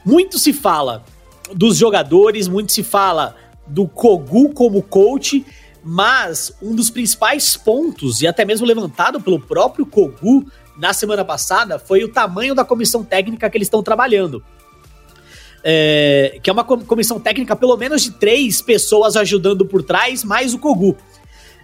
Muito 0.03 0.37
se 0.37 0.51
fala 0.51 1.05
dos 1.53 1.77
jogadores, 1.77 2.47
muito 2.47 2.71
se 2.71 2.83
fala 2.83 3.35
do 3.67 3.87
Kogu 3.87 4.53
como 4.53 4.81
coach, 4.81 5.45
mas 5.83 6.55
um 6.61 6.75
dos 6.75 6.89
principais 6.89 7.55
pontos, 7.55 8.21
e 8.21 8.27
até 8.27 8.43
mesmo 8.43 8.65
levantado 8.65 9.21
pelo 9.21 9.39
próprio 9.39 9.85
Kogu 9.85 10.49
na 10.77 10.93
semana 10.93 11.23
passada, 11.23 11.79
foi 11.79 12.03
o 12.03 12.11
tamanho 12.11 12.55
da 12.55 12.65
comissão 12.65 13.03
técnica 13.03 13.49
que 13.49 13.57
eles 13.57 13.67
estão 13.67 13.83
trabalhando. 13.83 14.43
É, 15.63 16.39
que 16.43 16.49
é 16.49 16.53
uma 16.53 16.63
comissão 16.63 17.19
técnica, 17.19 17.55
pelo 17.55 17.75
menos 17.75 18.03
de 18.03 18.11
três 18.11 18.61
pessoas 18.61 19.15
ajudando 19.15 19.65
por 19.65 19.81
trás, 19.81 20.23
mais 20.23 20.53
o 20.53 20.59
Kogu. 20.59 20.95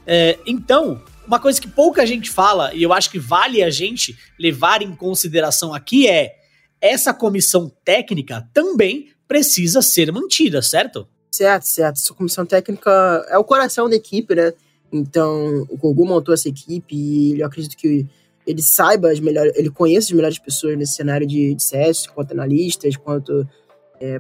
É, 0.08 0.40
então, 0.46 1.02
uma 1.28 1.40
coisa 1.40 1.62
que 1.62 1.68
pouca 1.68 2.06
gente 2.06 2.30
fala, 2.30 2.74
e 2.74 2.82
eu 2.82 2.92
acho 2.92 3.10
que 3.10 3.20
vale 3.20 3.62
a 3.62 3.70
gente 3.70 4.18
levar 4.40 4.82
em 4.82 4.96
consideração 4.96 5.74
aqui 5.74 6.08
é 6.08 6.36
essa 6.82 7.14
comissão 7.14 7.72
técnica 7.86 8.48
também 8.54 9.14
precisa 9.28 9.82
ser 9.82 10.12
mantida, 10.12 10.62
certo? 10.62 11.08
Certo, 11.34 11.64
certo. 11.64 11.98
Essa 11.98 12.14
comissão 12.14 12.46
técnica 12.46 12.92
é 13.30 13.38
o 13.38 13.44
coração 13.44 13.90
da 13.90 13.96
equipe, 13.96 14.36
né? 14.36 14.54
Então, 14.92 15.66
o 15.70 15.78
Gogu 15.78 16.06
montou 16.06 16.34
essa 16.34 16.50
equipe 16.50 16.94
e 16.94 17.40
eu 17.40 17.48
acredito 17.48 17.78
que 17.78 18.06
ele 18.46 18.62
saiba 18.62 19.10
as 19.10 19.20
melhores, 19.20 19.54
ele 19.56 19.70
conhece 19.70 20.08
as 20.08 20.12
melhores 20.12 20.38
pessoas 20.38 20.78
nesse 20.78 20.96
cenário 20.96 21.26
de, 21.26 21.56
de 21.56 21.64
CS, 21.64 22.08
quanto 22.08 22.32
analistas, 22.34 22.98
quanto 22.98 23.48
é, 24.02 24.20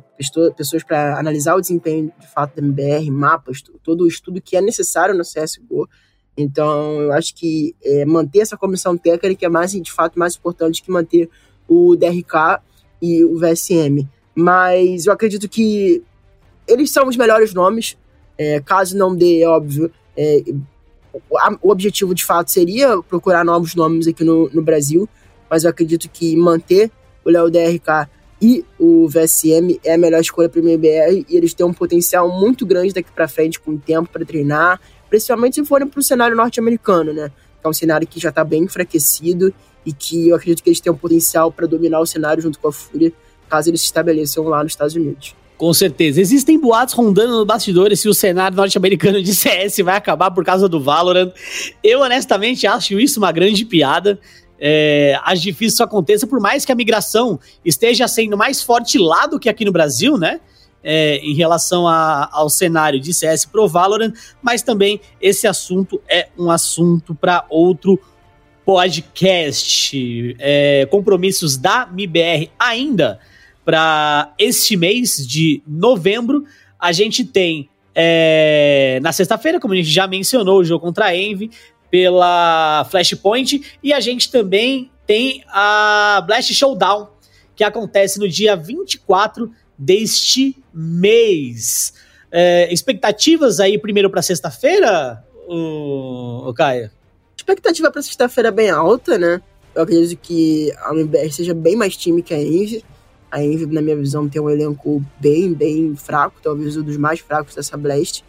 pessoas 0.55 0.83
para 0.83 1.19
analisar 1.19 1.55
o 1.55 1.61
desempenho 1.61 2.13
de 2.17 2.27
fato 2.27 2.55
da 2.55 2.65
MBR, 2.65 3.11
mapas, 3.11 3.61
todo 3.83 4.05
o 4.05 4.07
estudo 4.07 4.41
que 4.41 4.55
é 4.55 4.61
necessário 4.61 5.13
no 5.13 5.23
CSGO. 5.23 5.89
Então, 6.37 7.01
eu 7.01 7.11
acho 7.11 7.35
que 7.35 7.75
é, 7.83 8.05
manter 8.05 8.39
essa 8.39 8.55
comissão 8.55 8.97
técnica 8.97 9.45
é 9.45 9.49
mais, 9.49 9.73
de 9.73 9.91
fato, 9.91 10.17
mais 10.17 10.35
importante 10.35 10.81
que 10.81 10.89
manter 10.89 11.29
o 11.67 11.95
DRK 11.97 12.61
e 13.01 13.25
o 13.25 13.37
VSM. 13.37 14.07
Mas 14.33 15.07
eu 15.07 15.13
acredito 15.13 15.49
que 15.49 16.01
eles 16.71 16.91
são 16.91 17.07
os 17.07 17.17
melhores 17.17 17.53
nomes. 17.53 17.97
É, 18.37 18.59
caso 18.61 18.97
não 18.97 19.15
dê, 19.15 19.41
é 19.41 19.47
óbvio, 19.47 19.91
é, 20.17 20.43
o 21.61 21.69
objetivo 21.69 22.15
de 22.15 22.23
fato 22.23 22.49
seria 22.49 23.01
procurar 23.03 23.43
novos 23.43 23.75
nomes 23.75 24.07
aqui 24.07 24.23
no, 24.23 24.49
no 24.49 24.61
Brasil, 24.61 25.07
mas 25.49 25.63
eu 25.63 25.69
acredito 25.69 26.09
que 26.09 26.35
manter 26.35 26.89
o 27.25 27.29
Léo 27.29 27.49
DRK 27.49 28.09
e 28.41 28.65
o 28.79 29.07
VSM 29.07 29.79
é 29.83 29.93
a 29.93 29.97
melhor 29.97 30.19
escolha 30.19 30.49
para 30.49 30.59
o 30.59 30.63
MBR 30.63 31.25
e 31.29 31.37
eles 31.37 31.53
têm 31.53 31.65
um 31.65 31.73
potencial 31.73 32.29
muito 32.39 32.65
grande 32.65 32.93
daqui 32.93 33.11
para 33.11 33.27
frente 33.27 33.59
com 33.59 33.77
tempo 33.77 34.09
para 34.09 34.25
treinar, 34.25 34.79
principalmente 35.09 35.55
se 35.55 35.65
forem 35.65 35.87
para 35.87 35.99
o 35.99 36.03
cenário 36.03 36.35
norte-americano, 36.35 37.13
né? 37.13 37.29
Que 37.59 37.67
é 37.67 37.69
um 37.69 37.73
cenário 37.73 38.07
que 38.07 38.19
já 38.19 38.29
está 38.29 38.43
bem 38.43 38.63
enfraquecido 38.63 39.53
e 39.85 39.93
que 39.93 40.29
eu 40.29 40.35
acredito 40.35 40.63
que 40.63 40.69
eles 40.69 40.79
têm 40.79 40.91
um 40.91 40.97
potencial 40.97 41.51
para 41.51 41.67
dominar 41.67 41.99
o 41.99 42.05
cenário 42.05 42.41
junto 42.41 42.57
com 42.57 42.69
a 42.69 42.71
Fúria, 42.71 43.13
caso 43.47 43.69
eles 43.69 43.81
se 43.81 43.87
estabeleçam 43.87 44.45
lá 44.45 44.63
nos 44.63 44.71
Estados 44.71 44.95
Unidos. 44.95 45.35
Com 45.61 45.75
certeza. 45.75 46.19
Existem 46.19 46.59
boatos 46.59 46.95
rondando 46.95 47.37
no 47.37 47.45
bastidores 47.45 47.99
se 47.99 48.09
o 48.09 48.15
cenário 48.15 48.57
norte-americano 48.57 49.21
de 49.21 49.35
CS 49.35 49.77
vai 49.83 49.95
acabar 49.95 50.31
por 50.31 50.43
causa 50.43 50.67
do 50.67 50.81
Valorant. 50.81 51.31
Eu, 51.83 51.99
honestamente, 52.01 52.65
acho 52.65 52.99
isso 52.99 53.19
uma 53.19 53.31
grande 53.31 53.63
piada. 53.63 54.19
É, 54.59 55.15
acho 55.23 55.43
difícil 55.43 55.75
isso 55.75 55.83
aconteça, 55.83 56.25
por 56.25 56.39
mais 56.39 56.65
que 56.65 56.71
a 56.71 56.75
migração 56.75 57.39
esteja 57.63 58.07
sendo 58.07 58.35
mais 58.35 58.63
forte 58.63 58.97
lá 58.97 59.27
do 59.27 59.39
que 59.39 59.47
aqui 59.47 59.63
no 59.63 59.71
Brasil, 59.71 60.17
né? 60.17 60.41
É, 60.83 61.17
em 61.17 61.35
relação 61.35 61.87
a, 61.87 62.27
ao 62.31 62.49
cenário 62.49 62.99
de 62.99 63.13
CS 63.13 63.45
pro 63.45 63.67
Valorant, 63.67 64.13
mas 64.41 64.63
também 64.63 64.99
esse 65.21 65.45
assunto 65.45 66.01
é 66.09 66.29
um 66.35 66.49
assunto 66.49 67.13
para 67.13 67.45
outro 67.51 67.99
podcast. 68.65 70.35
É, 70.39 70.87
compromissos 70.89 71.55
da 71.55 71.85
MIBR 71.85 72.49
ainda 72.57 73.19
para 73.63 74.33
este 74.37 74.75
mês 74.75 75.25
de 75.25 75.61
novembro. 75.67 76.45
A 76.79 76.91
gente 76.91 77.23
tem 77.23 77.69
é, 77.93 78.99
na 79.01 79.11
sexta-feira, 79.11 79.59
como 79.59 79.73
a 79.73 79.77
gente 79.77 79.89
já 79.89 80.07
mencionou, 80.07 80.59
o 80.59 80.63
jogo 80.63 80.85
contra 80.85 81.05
a 81.05 81.15
Envy 81.15 81.51
pela 81.89 82.85
Flashpoint. 82.89 83.61
E 83.83 83.93
a 83.93 83.99
gente 83.99 84.31
também 84.31 84.89
tem 85.05 85.43
a 85.47 86.23
Blast 86.25 86.53
Showdown, 86.53 87.09
que 87.55 87.63
acontece 87.63 88.19
no 88.19 88.27
dia 88.27 88.55
24 88.55 89.51
deste 89.77 90.55
mês. 90.73 91.93
É, 92.31 92.71
expectativas 92.71 93.59
aí 93.59 93.77
primeiro 93.77 94.09
para 94.09 94.21
sexta-feira, 94.21 95.23
o, 95.47 96.47
o 96.47 96.53
Caio? 96.53 96.89
Expectativa 97.35 97.91
para 97.91 98.01
sexta-feira 98.01 98.49
é 98.49 98.51
bem 98.51 98.69
alta, 98.69 99.17
né? 99.17 99.41
Eu 99.75 99.83
acredito 99.83 100.19
que 100.19 100.71
a 100.77 100.93
MBR 100.93 101.31
seja 101.31 101.53
bem 101.53 101.75
mais 101.75 101.97
time 101.97 102.21
que 102.21 102.33
a 102.33 102.41
Envy. 102.41 102.83
A 103.31 103.41
Envy, 103.41 103.65
na 103.67 103.81
minha 103.81 103.95
visão, 103.95 104.27
tem 104.27 104.41
um 104.41 104.49
elenco 104.49 105.01
bem, 105.19 105.53
bem 105.53 105.95
fraco, 105.95 106.35
talvez 106.43 106.75
um 106.75 106.83
dos 106.83 106.97
mais 106.97 107.19
fracos 107.19 107.55
dessa 107.55 107.77
Blast. 107.77 108.23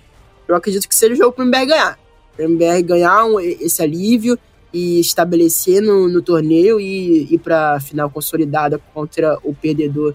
Eu 0.46 0.54
acredito 0.54 0.88
que 0.88 0.94
seja 0.94 1.12
o 1.14 1.16
jogo 1.16 1.32
para 1.32 1.44
o 1.44 1.48
MBR 1.48 1.66
ganhar. 1.66 1.98
Para 2.36 2.46
o 2.46 2.48
MBR 2.48 2.82
ganhar 2.82 3.24
um, 3.24 3.40
esse 3.40 3.82
alívio 3.82 4.38
e 4.72 5.00
estabelecer 5.00 5.82
no, 5.82 6.08
no 6.08 6.22
torneio 6.22 6.80
e 6.80 7.34
ir 7.34 7.38
para 7.38 7.74
a 7.74 7.80
final 7.80 8.08
consolidada 8.08 8.78
contra 8.94 9.38
o 9.42 9.54
perdedor 9.54 10.14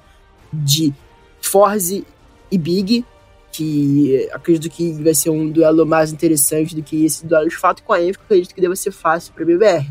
de 0.51 0.93
Forze 1.41 2.05
e 2.49 2.57
Big, 2.57 3.05
que 3.51 4.27
acredito 4.31 4.71
que 4.71 4.93
vai 4.93 5.13
ser 5.13 5.29
um 5.29 5.49
duelo 5.49 5.85
mais 5.85 6.11
interessante 6.11 6.75
do 6.75 6.81
que 6.81 7.05
esse 7.05 7.25
duelo 7.25 7.49
de 7.49 7.55
fato 7.55 7.83
com 7.83 7.93
a 7.93 8.01
Envy, 8.01 8.17
que 8.17 8.23
acredito 8.23 8.55
que 8.55 8.61
deve 8.61 8.75
ser 8.75 8.91
fácil 8.91 9.33
para 9.33 9.43
MBR. 9.43 9.85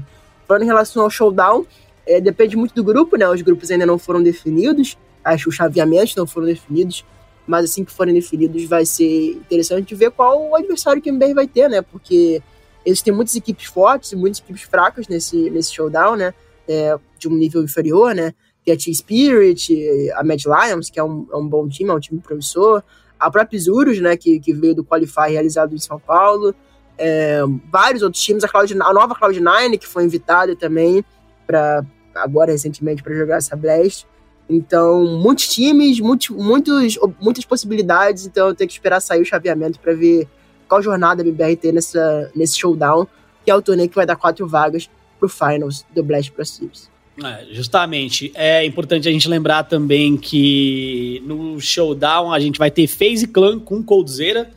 Falando 0.47 0.63
em 0.63 0.67
relação 0.67 1.03
ao 1.03 1.11
showdown, 1.11 1.67
é, 2.07 2.21
depende 2.21 2.57
muito 2.57 2.75
do 2.75 2.85
grupo, 2.85 3.17
né? 3.17 3.29
Os 3.29 3.43
grupos 3.43 3.71
ainda 3.71 3.85
não 3.85 3.99
foram 3.99 4.23
definidos, 4.23 4.97
acho 5.25 5.49
os 5.49 5.55
chaveamentos 5.55 6.15
não 6.15 6.27
foram 6.27 6.47
definidos, 6.47 7.05
mas 7.47 7.65
assim 7.65 7.85
que 7.85 7.93
forem 7.93 8.15
definidos 8.15 8.65
vai 8.65 8.85
ser 8.85 9.31
interessante 9.33 9.95
ver 9.95 10.11
qual 10.11 10.51
o 10.51 10.57
adversário 10.57 11.03
que 11.03 11.11
o 11.11 11.13
MBR 11.15 11.35
vai 11.35 11.47
ter, 11.47 11.69
né? 11.69 11.83
Porque 11.83 12.43
eles 12.85 13.03
têm 13.03 13.13
muitas 13.13 13.35
equipes 13.35 13.67
fortes 13.67 14.13
e 14.13 14.17
muitas 14.17 14.41
equipes 14.41 14.63
fracas 14.63 15.09
nesse, 15.09 15.51
nesse 15.51 15.73
showdown, 15.73 16.17
né? 16.17 16.35
É, 16.69 16.97
de 17.19 17.29
um 17.29 17.35
nível 17.35 17.63
inferior, 17.63 18.15
né? 18.15 18.35
Tem 18.65 18.75
a 18.75 18.77
T-Spirit, 18.77 20.11
a 20.15 20.25
Mad 20.25 20.43
Lions, 20.45 20.91
que 20.91 20.99
é 20.99 21.05
um, 21.05 21.27
é 21.33 21.37
um 21.37 21.47
bom 21.47 21.69
time, 21.69 21.91
é 21.91 21.93
um 21.93 22.01
time 22.01 22.21
promissor. 22.21 22.83
A 23.19 23.31
própria 23.31 23.57
Isurus, 23.57 24.01
né? 24.01 24.17
Que, 24.17 24.41
que 24.41 24.53
veio 24.53 24.75
do 24.75 24.85
Qualify 24.85 25.31
realizado 25.31 25.75
em 25.75 25.79
São 25.79 25.99
Paulo. 25.99 26.55
É, 26.99 27.41
vários 27.71 28.03
outros 28.03 28.23
times, 28.23 28.43
a, 28.43 28.49
Cloud, 28.49 28.73
a 28.73 28.93
nova 28.93 29.15
Cloud9, 29.15 29.79
que 29.79 29.87
foi 29.87 30.05
invitada 30.05 30.57
também 30.57 31.05
para 31.47 31.85
agora 32.17 32.53
recentemente 32.53 33.03
para 33.03 33.15
jogar 33.15 33.37
essa 33.37 33.57
Blast. 33.57 34.07
Então, 34.49 35.05
muitos 35.19 35.49
times, 35.49 35.99
muitos, 35.99 36.31
muitos, 36.31 36.99
muitas 37.21 37.45
possibilidades, 37.45 38.27
então 38.27 38.49
eu 38.49 38.55
tenho 38.55 38.69
que 38.69 38.75
esperar 38.75 39.01
sair 39.01 39.21
o 39.21 39.25
chaveamento 39.25 39.81
para 39.81 39.93
ver 39.93 40.29
qual 40.69 40.83
jornada 40.83 41.23
a 41.23 41.25
BBR 41.25 41.57
tem 41.57 41.73
nessa, 41.73 42.31
nesse 42.35 42.59
showdown, 42.59 43.07
que 43.45 43.51
é 43.51 43.55
o 43.55 43.63
torneio 43.63 43.89
que 43.89 43.97
vai 43.97 44.07
dar 44.07 44.17
quatro 44.17 44.47
vagas 44.47 44.89
pro 45.19 45.29
Finals 45.29 45.85
do 45.95 46.03
Blast 46.03 46.31
Pro 46.31 46.45
Series. 46.45 46.89
É, 47.25 47.47
justamente. 47.51 48.31
É 48.35 48.65
importante 48.65 49.09
a 49.09 49.13
gente 49.13 49.27
lembrar 49.29 49.65
também 49.65 50.17
que 50.17 51.23
no 51.25 51.59
showdown 51.59 52.33
a 52.33 52.39
gente 52.39 52.59
vai 52.59 52.71
ter 52.71 52.87
FaZe 52.87 53.27
Clan 53.27 53.59
com 53.59 53.83
Coldzera. 53.83 54.51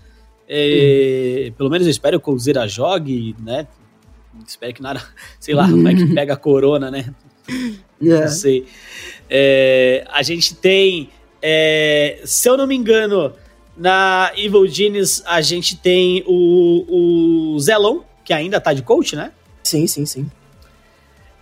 É, 0.47 1.47
hum. 1.49 1.53
Pelo 1.57 1.69
menos 1.69 1.87
eu 1.87 1.91
espero 1.91 2.19
que 2.19 2.23
o 2.23 2.25
Coldzera 2.25 2.67
jogue, 2.67 3.35
né? 3.39 3.67
Espero 4.45 4.73
que 4.73 4.81
nada, 4.81 5.01
sei 5.39 5.53
lá, 5.53 5.69
como 5.69 5.87
é 5.87 5.95
que 5.95 6.05
pega 6.13 6.33
a 6.33 6.37
corona, 6.37 6.91
né? 6.91 7.13
Yeah. 8.01 8.25
Não 8.25 8.31
sei. 8.31 8.65
É, 9.29 10.05
a 10.09 10.23
gente 10.23 10.55
tem, 10.55 11.09
é, 11.41 12.21
se 12.23 12.47
eu 12.47 12.55
não 12.55 12.65
me 12.65 12.75
engano, 12.75 13.33
na 13.75 14.31
Evil 14.35 14.67
Genius 14.67 15.21
a 15.25 15.41
gente 15.41 15.75
tem 15.75 16.23
o, 16.25 17.53
o 17.55 17.59
Zelon, 17.59 17.99
que 18.23 18.33
ainda 18.33 18.59
tá 18.59 18.73
de 18.73 18.81
coach, 18.81 19.15
né? 19.15 19.31
Sim, 19.63 19.85
sim, 19.85 20.05
sim. 20.05 20.31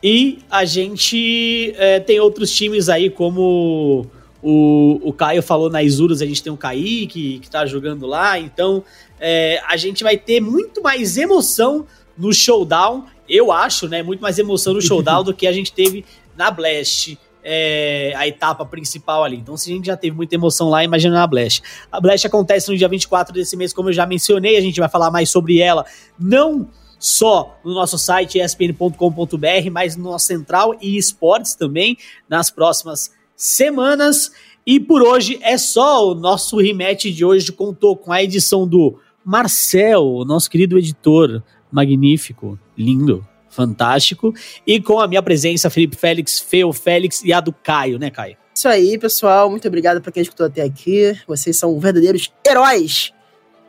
E 0.02 0.39
a 0.50 0.63
gente 0.65 1.74
é, 1.78 2.00
tem 2.00 2.20
outros 2.20 2.52
times 2.52 2.88
aí, 2.89 3.10
como 3.10 4.06
o, 4.41 5.00
o 5.04 5.13
Caio 5.13 5.41
falou 5.41 5.70
na 5.70 5.82
Isurus, 5.82 6.22
a 6.22 6.26
gente 6.26 6.43
tem 6.43 6.54
o 6.54 6.58
Kaique, 6.58 7.39
que 7.39 7.50
tá 7.50 7.65
jogando 7.65 8.06
lá. 8.06 8.38
Então, 8.39 8.84
é, 9.20 9.62
a 9.67 9.76
gente 9.76 10.04
vai 10.04 10.17
ter 10.17 10.39
muito 10.39 10.82
mais 10.82 11.17
emoção 11.17 11.86
no 12.17 12.34
showdown 12.34 13.06
eu 13.30 13.51
acho, 13.51 13.88
né, 13.88 14.01
muito 14.01 14.21
mais 14.21 14.39
emoção 14.39 14.73
no 14.73 14.82
showdown 14.82 15.23
do 15.23 15.34
que 15.34 15.45
a 15.47 15.51
gente 15.51 15.71
teve 15.71 16.06
na 16.36 16.49
Blast. 16.49 17.17
É, 17.49 18.12
a 18.17 18.27
etapa 18.27 18.65
principal 18.65 19.23
ali. 19.23 19.38
Então, 19.38 19.56
se 19.56 19.71
a 19.71 19.73
gente 19.73 19.86
já 19.86 19.95
teve 19.95 20.13
muita 20.13 20.36
emoção 20.36 20.69
lá, 20.69 20.84
imagina 20.84 21.13
na 21.13 21.25
Blast. 21.25 21.63
A 21.89 22.01
Blast 22.01 22.27
acontece 22.27 22.69
no 22.69 22.77
dia 22.77 22.89
24 22.89 23.34
desse 23.34 23.56
mês, 23.56 23.71
como 23.71 23.88
eu 23.88 23.93
já 23.93 24.06
mencionei, 24.06 24.58
a 24.58 24.62
gente 24.62 24.77
vai 24.82 24.89
falar 24.89 25.10
mais 25.10 25.30
sobre 25.30 25.60
ela, 25.62 25.86
não 26.19 26.67
só 26.99 27.58
no 27.63 27.73
nosso 27.73 27.97
site 27.97 28.38
espn.com.br, 28.38 29.71
mas 29.71 29.95
no 29.95 30.03
nosso 30.03 30.25
central 30.25 30.75
e 30.82 30.97
esportes 30.97 31.56
também, 31.56 31.97
nas 32.27 32.49
próximas 32.51 33.12
semanas. 33.34 34.32
E 34.65 34.80
por 34.80 35.01
hoje 35.01 35.39
é 35.41 35.58
só 35.58 36.12
o 36.12 36.15
nosso 36.15 36.58
rematch 36.58 37.06
de 37.06 37.23
hoje 37.23 37.51
contou 37.53 37.95
com 37.95 38.12
a 38.12 38.21
edição 38.21 38.67
do 38.67 38.99
Marcel, 39.23 40.23
nosso 40.25 40.49
querido 40.49 40.77
editor, 40.77 41.43
magnífico, 41.71 42.58
lindo, 42.77 43.25
fantástico. 43.49 44.34
E 44.65 44.80
com 44.82 44.99
a 44.99 45.08
minha 45.08 45.21
presença, 45.21 45.69
Felipe 45.69 45.95
Félix, 45.95 46.39
Feu 46.39 46.71
Félix 46.73 47.23
e 47.23 47.34
a 47.34 47.39
do 47.39 47.51
Caio, 47.51 47.97
né, 47.97 48.10
Caio? 48.10 48.38
Isso 48.56 48.67
aí, 48.67 48.97
pessoal. 48.97 49.49
Muito 49.49 49.67
obrigado 49.67 50.01
para 50.01 50.12
quem 50.12 50.23
escutou 50.23 50.45
até 50.45 50.63
aqui. 50.63 51.15
Vocês 51.27 51.58
são 51.58 51.80
verdadeiros 51.80 52.32
heróis 52.47 53.12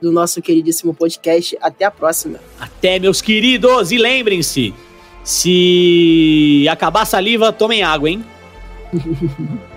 do 0.00 0.10
nosso 0.10 0.40
queridíssimo 0.40 0.94
podcast. 0.94 1.56
Até 1.60 1.84
a 1.84 1.90
próxima. 1.90 2.38
Até, 2.58 2.98
meus 2.98 3.20
queridos. 3.20 3.92
E 3.92 3.98
lembrem-se: 3.98 4.74
se 5.22 6.66
acabar 6.70 7.02
a 7.02 7.06
saliva, 7.06 7.52
tomem 7.52 7.82
água, 7.82 8.08
hein? 8.08 8.24